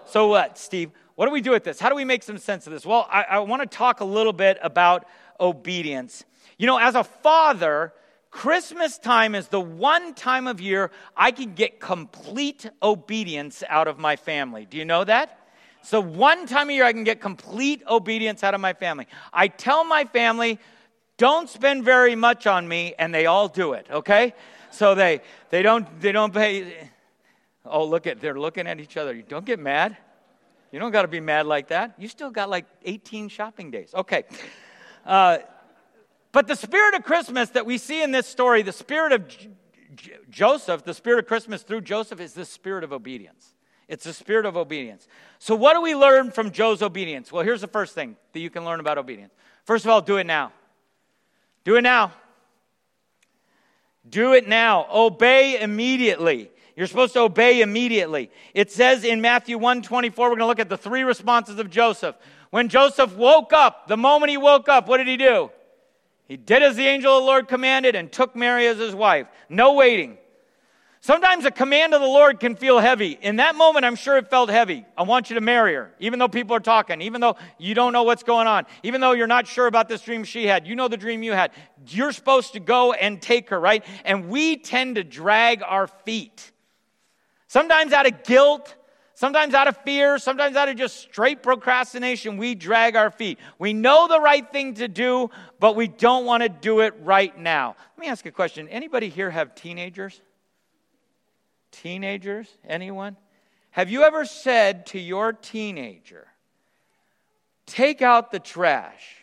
[0.07, 0.91] so what, Steve?
[1.15, 1.81] What do we do with this?
[1.81, 2.85] How do we make some sense of this?
[2.85, 5.07] Well, I, I want to talk a little bit about
[5.41, 6.25] obedience.
[6.59, 7.93] You know, as a father,
[8.31, 13.99] Christmas time is the one time of year I can get complete obedience out of
[13.99, 14.67] my family.
[14.67, 15.39] Do you know that?
[15.83, 19.07] So, one time a year I can get complete obedience out of my family.
[19.33, 20.59] I tell my family,
[21.19, 24.35] don't spend very much on me, and they all do it, okay?
[24.71, 25.21] So they,
[25.51, 26.91] they, don't, they don't pay
[27.65, 29.15] Oh, look at, they're looking at each other.
[29.15, 29.97] You Don't get mad.
[30.75, 31.95] You don't got to be mad like that.
[31.99, 33.95] You still got like 18 shopping days.
[33.95, 34.25] Okay.
[35.07, 35.39] Uh,
[36.33, 39.51] but the spirit of Christmas that we see in this story, the spirit of J-
[39.95, 43.55] J- Joseph, the spirit of Christmas through Joseph, is the spirit of obedience.
[43.87, 45.07] It's the spirit of obedience.
[45.39, 47.31] So, what do we learn from Joe's obedience?
[47.31, 49.33] Well, here's the first thing that you can learn about obedience.
[49.65, 50.53] First of all, do it now.
[51.63, 52.13] Do it now.
[54.09, 54.87] Do it now.
[54.93, 56.51] Obey immediately.
[56.77, 58.31] You're supposed to obey immediately.
[58.53, 62.17] It says in Matthew 124, we're going to look at the three responses of Joseph.
[62.51, 65.51] When Joseph woke up, the moment he woke up, what did he do?
[66.27, 69.27] He did as the angel of the Lord commanded and took Mary as his wife.
[69.49, 70.19] No waiting.
[71.01, 73.19] Sometimes a command of the Lord can feel heavy.
[73.21, 74.87] In that moment, I'm sure it felt heavy.
[74.97, 77.93] I want you to marry her, even though people are talking, even though you don't
[77.93, 80.67] know what's going on, even though you're not sure about this dream she had.
[80.67, 81.51] You know the dream you had.
[81.89, 83.85] You're supposed to go and take her, right?
[84.07, 86.53] And we tend to drag our feet.
[87.55, 88.75] Sometimes out of guilt,
[89.15, 93.39] sometimes out of fear, sometimes out of just straight procrastination, we drag our feet.
[93.61, 97.39] We know the right thing to do, but we don't want to do it right
[97.39, 97.77] now.
[97.97, 98.69] Let me ask a question.
[98.71, 100.21] Anybody here have teenagers?
[101.71, 102.49] Teenagers?
[102.69, 103.17] Anyone?
[103.71, 106.27] Have you ever said to your teenager,
[107.67, 109.19] take out the trash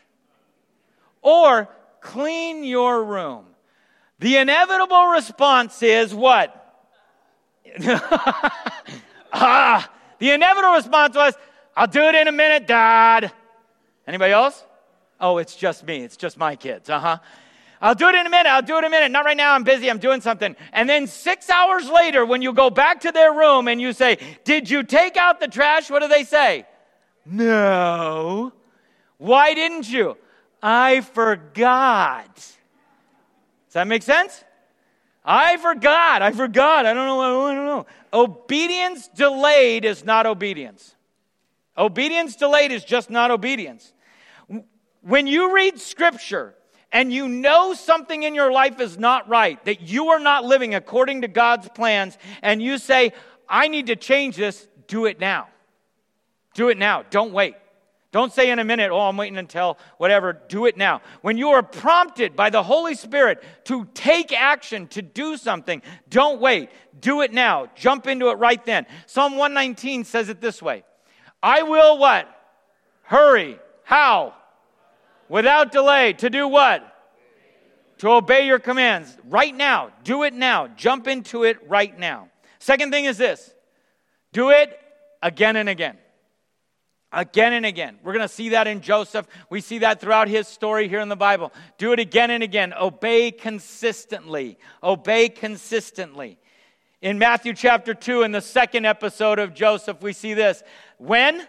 [1.22, 1.67] or
[2.00, 3.44] clean your room?
[4.20, 6.61] The inevitable response is what?
[9.34, 11.34] ah, the inevitable response was,
[11.76, 13.32] I'll do it in a minute, Dad.
[14.08, 14.64] Anybody else?
[15.20, 16.04] Oh, it's just me.
[16.04, 16.90] It's just my kids.
[16.90, 17.18] Uh huh.
[17.82, 18.50] I'll do it in a minute.
[18.50, 19.12] I'll do it in a minute.
[19.12, 19.54] Not right now.
[19.54, 19.90] I'm busy.
[19.90, 20.56] I'm doing something.
[20.72, 24.18] And then six hours later, when you go back to their room and you say,
[24.44, 25.90] Did you take out the trash?
[25.90, 26.66] What do they say?
[27.26, 28.54] No.
[29.18, 30.18] Why didn't you?
[30.62, 32.36] I forgot.
[32.36, 34.43] Does that make sense?
[35.24, 36.22] I forgot.
[36.22, 36.86] I forgot.
[36.86, 37.22] I don't know.
[37.22, 37.86] I don't know.
[38.13, 40.95] Obedience delayed is not obedience.
[41.78, 43.93] Obedience delayed is just not obedience.
[45.01, 46.53] when you read scripture
[46.91, 50.76] and you know something in your life is not right, that you are not living
[50.76, 53.13] according to God's plans, and you say,
[53.47, 55.47] I need to change this, do it now.
[56.53, 57.03] Do it now.
[57.09, 57.55] Don't wait.
[58.12, 60.34] Don't say in a minute, oh, I'm waiting until whatever.
[60.34, 61.01] Do it now.
[61.22, 66.41] When you are prompted by the Holy Spirit to take action, to do something, don't
[66.41, 66.70] wait.
[66.99, 67.70] Do it now.
[67.76, 68.86] Jump into it right then.
[69.05, 70.84] Psalm 119 says it this way
[71.41, 72.28] I will what?
[73.03, 73.57] Hurry.
[73.84, 74.34] How?
[75.30, 76.12] Without delay.
[76.14, 76.86] To do what?
[77.99, 79.18] To obey your commands.
[79.30, 79.91] Right now.
[80.03, 80.68] Do it now.
[80.68, 82.28] Jump into it right now.
[82.59, 83.53] Second thing is this
[84.34, 84.78] do it
[85.24, 85.97] again and again.
[87.14, 87.97] Again and again.
[88.03, 89.28] We're going to see that in Joseph.
[89.49, 91.51] We see that throughout his story here in the Bible.
[91.78, 92.74] Do it again and again.
[92.74, 94.57] Obey consistently.
[94.82, 96.38] Obey consistently.
[97.01, 100.64] In Matthew chapter 2, in the second episode of Joseph, we see this.
[100.97, 101.45] When?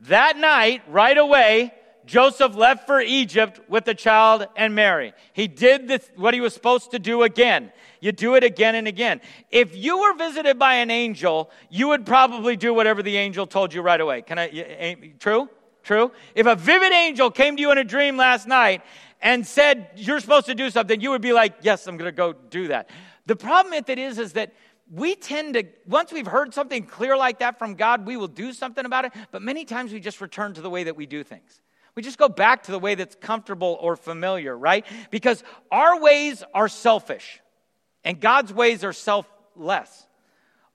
[0.00, 1.72] That night, right away,
[2.06, 5.12] Joseph left for Egypt with the child and Mary.
[5.32, 7.72] He did this, what he was supposed to do again.
[8.00, 9.20] You do it again and again.
[9.50, 13.72] If you were visited by an angel, you would probably do whatever the angel told
[13.72, 14.22] you right away.
[14.22, 15.12] Can I?
[15.18, 15.48] True?
[15.82, 16.12] True?
[16.34, 18.82] If a vivid angel came to you in a dream last night
[19.20, 22.16] and said you're supposed to do something, you would be like, yes, I'm going to
[22.16, 22.90] go do that.
[23.26, 24.52] The problem with it is, is that
[24.90, 28.52] we tend to, once we've heard something clear like that from God, we will do
[28.52, 29.12] something about it.
[29.30, 31.60] But many times we just return to the way that we do things.
[31.94, 34.86] We just go back to the way that's comfortable or familiar, right?
[35.10, 37.40] Because our ways are selfish
[38.04, 40.06] and God's ways are selfless.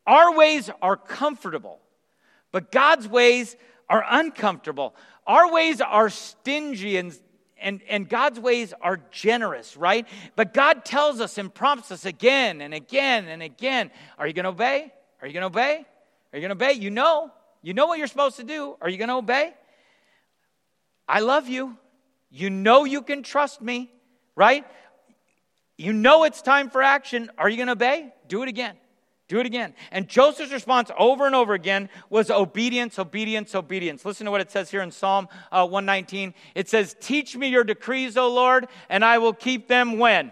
[0.05, 1.80] Our ways are comfortable,
[2.51, 3.55] but God's ways
[3.89, 4.95] are uncomfortable.
[5.26, 7.18] Our ways are stingy and
[7.59, 10.07] and, and God's ways are generous, right?
[10.36, 13.89] But God tells us and prompts us again and again and again
[14.20, 14.93] Are you going to obey?
[15.22, 15.84] Are you going to obey?
[16.32, 16.74] Are you going to obey?
[16.74, 17.32] You know.
[17.63, 18.78] You know what you're supposed to do.
[18.80, 19.55] Are you going to obey?
[21.08, 21.78] I love you.
[22.30, 23.91] You know you can trust me,
[24.36, 24.66] right?
[25.78, 27.30] You know it's time for action.
[27.38, 28.14] Are you going to obey?
[28.28, 28.76] Do it again.
[29.28, 29.74] Do it again.
[29.91, 34.05] And Joseph's response over and over again was obedience, obedience, obedience.
[34.05, 36.34] Listen to what it says here in Psalm uh, 119.
[36.55, 40.32] It says, Teach me your decrees, O Lord, and I will keep them when?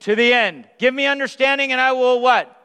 [0.00, 0.68] To the end.
[0.78, 2.58] Give me understanding, and I will what?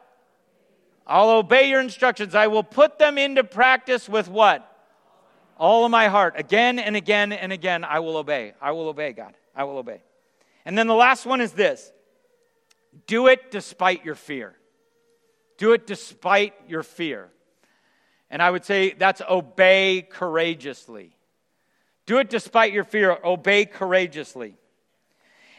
[1.06, 2.34] I'll obey your instructions.
[2.34, 4.64] I will put them into practice with what?
[5.58, 6.34] All of my heart.
[6.36, 8.54] Again and again and again, I will obey.
[8.60, 9.34] I will obey, God.
[9.54, 10.00] I will obey.
[10.64, 11.92] And then the last one is this
[13.06, 14.54] do it despite your fear.
[15.56, 17.30] Do it despite your fear.
[18.30, 21.16] And I would say that's obey courageously.
[22.06, 23.18] Do it despite your fear.
[23.24, 24.54] Obey courageously.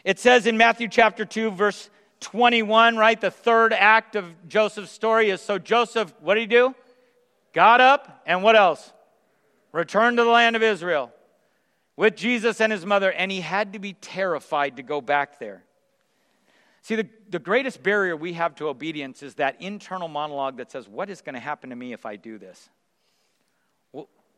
[0.04, 1.90] It says in Matthew chapter 2, verse
[2.20, 3.20] 21, right?
[3.20, 6.74] The third act of Joseph's story is so Joseph, what did he do?
[7.52, 8.92] Got up, and what else?
[9.72, 11.12] Returned to the land of Israel
[11.96, 15.64] with Jesus and his mother, and he had to be terrified to go back there.
[16.82, 20.88] See, the, the greatest barrier we have to obedience is that internal monologue that says,
[20.88, 22.70] What is going to happen to me if I do this?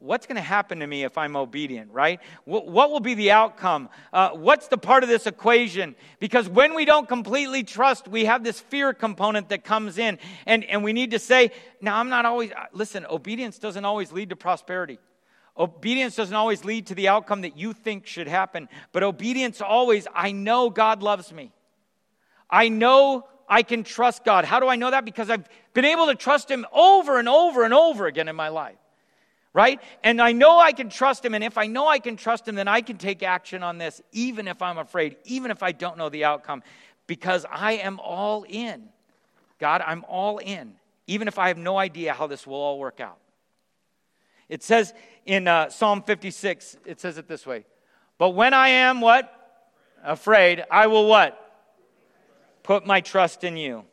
[0.00, 2.18] What's going to happen to me if I'm obedient, right?
[2.44, 3.88] What will be the outcome?
[4.12, 5.94] Uh, what's the part of this equation?
[6.18, 10.18] Because when we don't completely trust, we have this fear component that comes in.
[10.44, 14.30] And, and we need to say, Now, I'm not always, listen, obedience doesn't always lead
[14.30, 14.98] to prosperity.
[15.56, 20.06] Obedience doesn't always lead to the outcome that you think should happen, but obedience always,
[20.14, 21.52] I know God loves me.
[22.48, 24.46] I know I can trust God.
[24.46, 25.04] How do I know that?
[25.04, 28.48] Because I've been able to trust Him over and over and over again in my
[28.48, 28.78] life,
[29.52, 29.78] right?
[30.02, 31.34] And I know I can trust Him.
[31.34, 34.00] And if I know I can trust Him, then I can take action on this,
[34.12, 36.62] even if I'm afraid, even if I don't know the outcome,
[37.06, 38.88] because I am all in.
[39.58, 40.74] God, I'm all in,
[41.06, 43.18] even if I have no idea how this will all work out.
[44.52, 44.92] It says
[45.24, 47.64] in uh, Psalm 56, it says it this way
[48.18, 49.32] But when I am what?
[50.04, 51.38] Afraid, I will what?
[52.62, 53.84] Put my trust in you.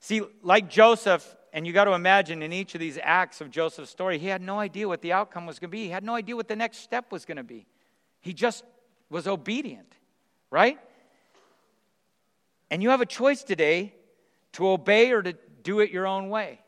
[0.00, 3.90] See, like Joseph, and you got to imagine in each of these acts of Joseph's
[3.90, 5.84] story, he had no idea what the outcome was going to be.
[5.84, 7.66] He had no idea what the next step was going to be.
[8.20, 8.64] He just
[9.08, 9.94] was obedient,
[10.50, 10.78] right?
[12.70, 13.94] And you have a choice today
[14.52, 15.32] to obey or to
[15.62, 16.60] do it your own way.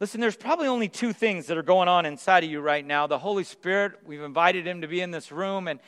[0.00, 3.06] Listen, there's probably only two things that are going on inside of you right now.
[3.06, 5.78] The Holy Spirit, we've invited him to be in this room, and,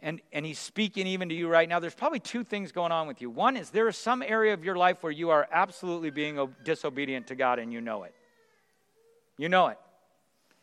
[0.00, 1.78] and, and he's speaking even to you right now.
[1.78, 3.28] There's probably two things going on with you.
[3.28, 7.26] One is there is some area of your life where you are absolutely being disobedient
[7.28, 8.14] to God, and you know it.
[9.36, 9.78] You know it.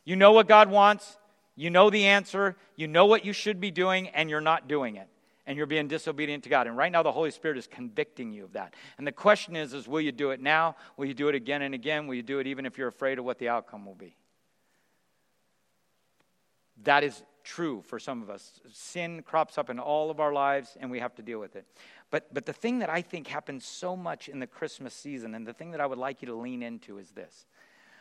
[0.03, 1.17] You know what God wants,
[1.55, 4.95] you know the answer, you know what you should be doing, and you're not doing
[4.95, 5.07] it
[5.47, 6.67] and you're being disobedient to God.
[6.67, 8.75] And right now the Holy Spirit is convicting you of that.
[8.97, 10.75] And the question is is will you do it now?
[10.97, 12.05] Will you do it again and again?
[12.05, 14.15] Will you do it even if you're afraid of what the outcome will be?
[16.83, 18.59] That is true for some of us.
[18.71, 21.65] Sin crops up in all of our lives, and we have to deal with it.
[22.11, 25.47] But, but the thing that I think happens so much in the Christmas season, and
[25.47, 27.45] the thing that I would like you to lean into is this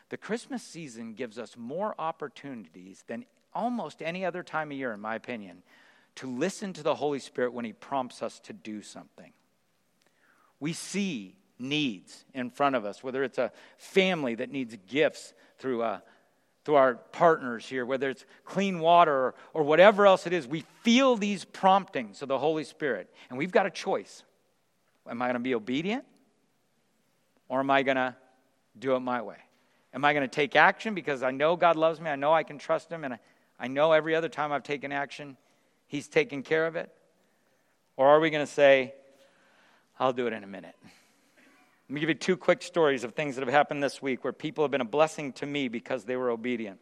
[0.08, 3.24] the Christmas season gives us more opportunities than
[3.54, 5.62] almost any other time of year, in my opinion,
[6.16, 9.32] to listen to the Holy Spirit when He prompts us to do something.
[10.60, 15.82] We see needs in front of us, whether it's a family that needs gifts through,
[15.82, 15.98] a, uh,
[16.64, 20.64] through our partners here, whether it's clean water or, or whatever else it is, we
[20.82, 23.12] feel these promptings of the Holy Spirit.
[23.30, 24.24] And we've got a choice.
[25.08, 26.04] Am I going to be obedient?
[27.48, 28.16] Or am I going to
[28.78, 29.36] do it my way?
[29.94, 32.10] Am I going to take action because I know God loves me?
[32.10, 33.18] I know I can trust Him, and I,
[33.58, 35.36] I know every other time I've taken action,
[35.86, 36.92] He's taken care of it?
[37.96, 38.94] Or are we going to say,
[39.98, 40.74] I'll do it in a minute?
[41.88, 44.32] Let me give you two quick stories of things that have happened this week where
[44.32, 46.80] people have been a blessing to me because they were obedient.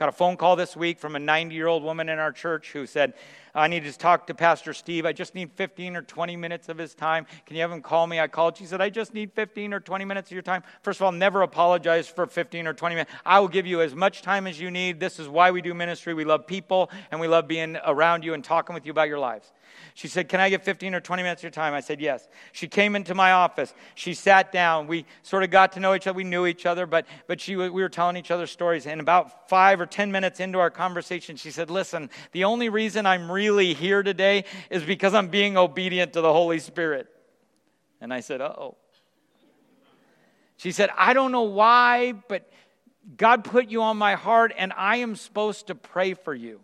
[0.00, 2.72] Got a phone call this week from a 90 year old woman in our church
[2.72, 3.12] who said,
[3.54, 5.04] I need to talk to Pastor Steve.
[5.04, 7.26] I just need 15 or 20 minutes of his time.
[7.44, 8.18] Can you have him call me?
[8.18, 8.56] I called.
[8.56, 10.62] She said, I just need 15 or 20 minutes of your time.
[10.80, 13.10] First of all, never apologize for 15 or 20 minutes.
[13.26, 15.00] I will give you as much time as you need.
[15.00, 16.14] This is why we do ministry.
[16.14, 19.18] We love people and we love being around you and talking with you about your
[19.18, 19.52] lives.
[19.94, 21.74] She said, Can I get 15 or 20 minutes of your time?
[21.74, 22.28] I said, Yes.
[22.52, 23.74] She came into my office.
[23.94, 24.86] She sat down.
[24.86, 26.16] We sort of got to know each other.
[26.16, 28.86] We knew each other, but, but she, we were telling each other stories.
[28.86, 33.06] And about five or 10 minutes into our conversation, she said, Listen, the only reason
[33.06, 37.08] I'm really here today is because I'm being obedient to the Holy Spirit.
[38.00, 38.76] And I said, Uh oh.
[40.56, 42.50] She said, I don't know why, but
[43.16, 46.60] God put you on my heart, and I am supposed to pray for you.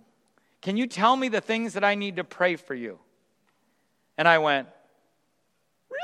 [0.60, 2.98] Can you tell me the things that I need to pray for you?
[4.18, 4.68] And I went,
[5.90, 6.00] Really?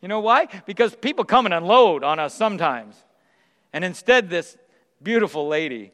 [0.00, 0.48] You know why?
[0.66, 2.96] Because people come and unload on us sometimes.
[3.72, 4.56] And instead, this
[5.02, 5.92] beautiful lady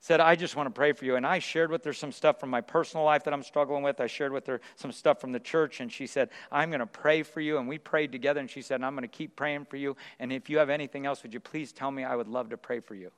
[0.00, 1.16] said, I just want to pray for you.
[1.16, 4.00] And I shared with her some stuff from my personal life that I'm struggling with.
[4.00, 5.80] I shared with her some stuff from the church.
[5.80, 7.58] And she said, I'm going to pray for you.
[7.58, 8.40] And we prayed together.
[8.40, 9.96] And she said, I'm going to keep praying for you.
[10.18, 12.02] And if you have anything else, would you please tell me?
[12.02, 13.10] I would love to pray for you.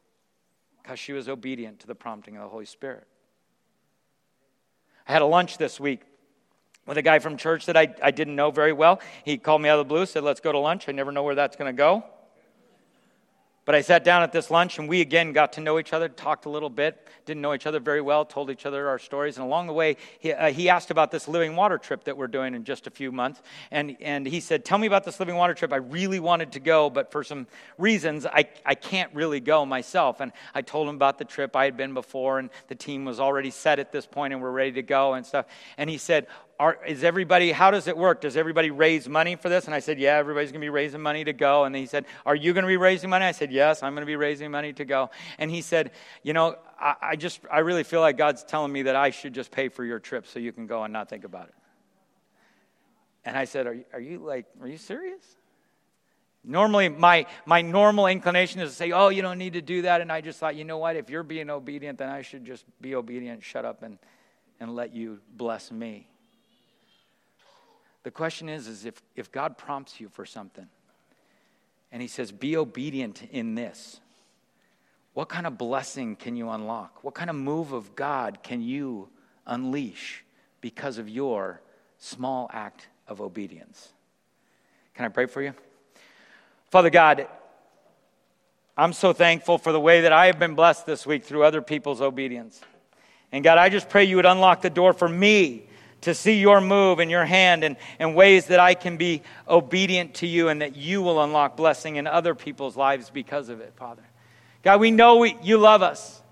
[0.82, 3.06] Because she was obedient to the prompting of the Holy Spirit.
[5.06, 6.02] I had a lunch this week
[6.86, 9.00] with a guy from church that I, I didn't know very well.
[9.24, 10.88] He called me out of the blue, said, Let's go to lunch.
[10.88, 12.04] I never know where that's going to go.
[13.64, 16.08] But I sat down at this lunch and we again got to know each other,
[16.08, 19.36] talked a little bit, didn't know each other very well, told each other our stories.
[19.36, 22.26] And along the way, he, uh, he asked about this living water trip that we're
[22.26, 23.40] doing in just a few months.
[23.70, 25.72] And, and he said, Tell me about this living water trip.
[25.72, 27.46] I really wanted to go, but for some
[27.78, 30.18] reasons, I, I can't really go myself.
[30.18, 33.20] And I told him about the trip I had been before, and the team was
[33.20, 35.46] already set at this point and we're ready to go and stuff.
[35.76, 36.26] And he said,
[36.62, 38.20] are, is everybody, how does it work?
[38.20, 39.64] Does everybody raise money for this?
[39.64, 41.64] And I said, yeah, everybody's going to be raising money to go.
[41.64, 43.24] And he said, are you going to be raising money?
[43.24, 45.10] I said, yes, I'm going to be raising money to go.
[45.38, 45.90] And he said,
[46.22, 49.34] you know, I, I just, I really feel like God's telling me that I should
[49.34, 51.54] just pay for your trip so you can go and not think about it.
[53.24, 55.24] And I said, are you, are you like, are you serious?
[56.44, 60.00] Normally, my, my normal inclination is to say, oh, you don't need to do that.
[60.00, 60.94] And I just thought, you know what?
[60.94, 63.98] If you're being obedient, then I should just be obedient, shut up, and,
[64.60, 66.06] and let you bless me.
[68.03, 70.66] The question is, is if, if God prompts you for something
[71.90, 74.00] and he says, be obedient in this,
[75.14, 77.05] what kind of blessing can you unlock?
[77.05, 79.09] What kind of move of God can you
[79.46, 80.24] unleash
[80.61, 81.61] because of your
[81.98, 83.90] small act of obedience?
[84.94, 85.55] Can I pray for you?
[86.70, 87.28] Father God,
[88.76, 91.61] I'm so thankful for the way that I have been blessed this week through other
[91.61, 92.61] people's obedience.
[93.30, 95.68] And God, I just pray you would unlock the door for me
[96.03, 100.14] to see your move and your hand and, and ways that I can be obedient
[100.16, 103.72] to you and that you will unlock blessing in other people's lives because of it,
[103.76, 104.03] Father.
[104.62, 106.22] God, we know we, you love us,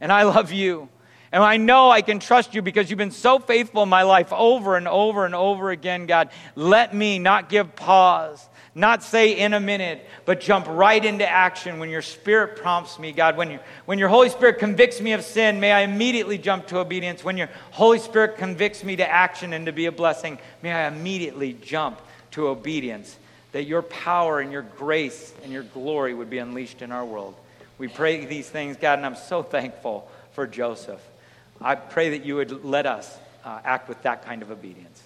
[0.00, 0.88] and I love you.
[1.32, 4.32] And I know I can trust you because you've been so faithful in my life
[4.34, 6.28] over and over and over again, God.
[6.54, 11.78] Let me not give pause not say in a minute, but jump right into action
[11.78, 13.36] when your Spirit prompts me, God.
[13.36, 16.78] When, you, when your Holy Spirit convicts me of sin, may I immediately jump to
[16.78, 17.22] obedience.
[17.22, 20.88] When your Holy Spirit convicts me to action and to be a blessing, may I
[20.88, 22.00] immediately jump
[22.32, 23.18] to obedience.
[23.52, 27.34] That your power and your grace and your glory would be unleashed in our world.
[27.76, 31.00] We pray these things, God, and I'm so thankful for Joseph.
[31.60, 35.02] I pray that you would let us uh, act with that kind of obedience.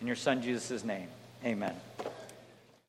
[0.00, 1.08] In your Son Jesus' name,
[1.44, 1.74] amen.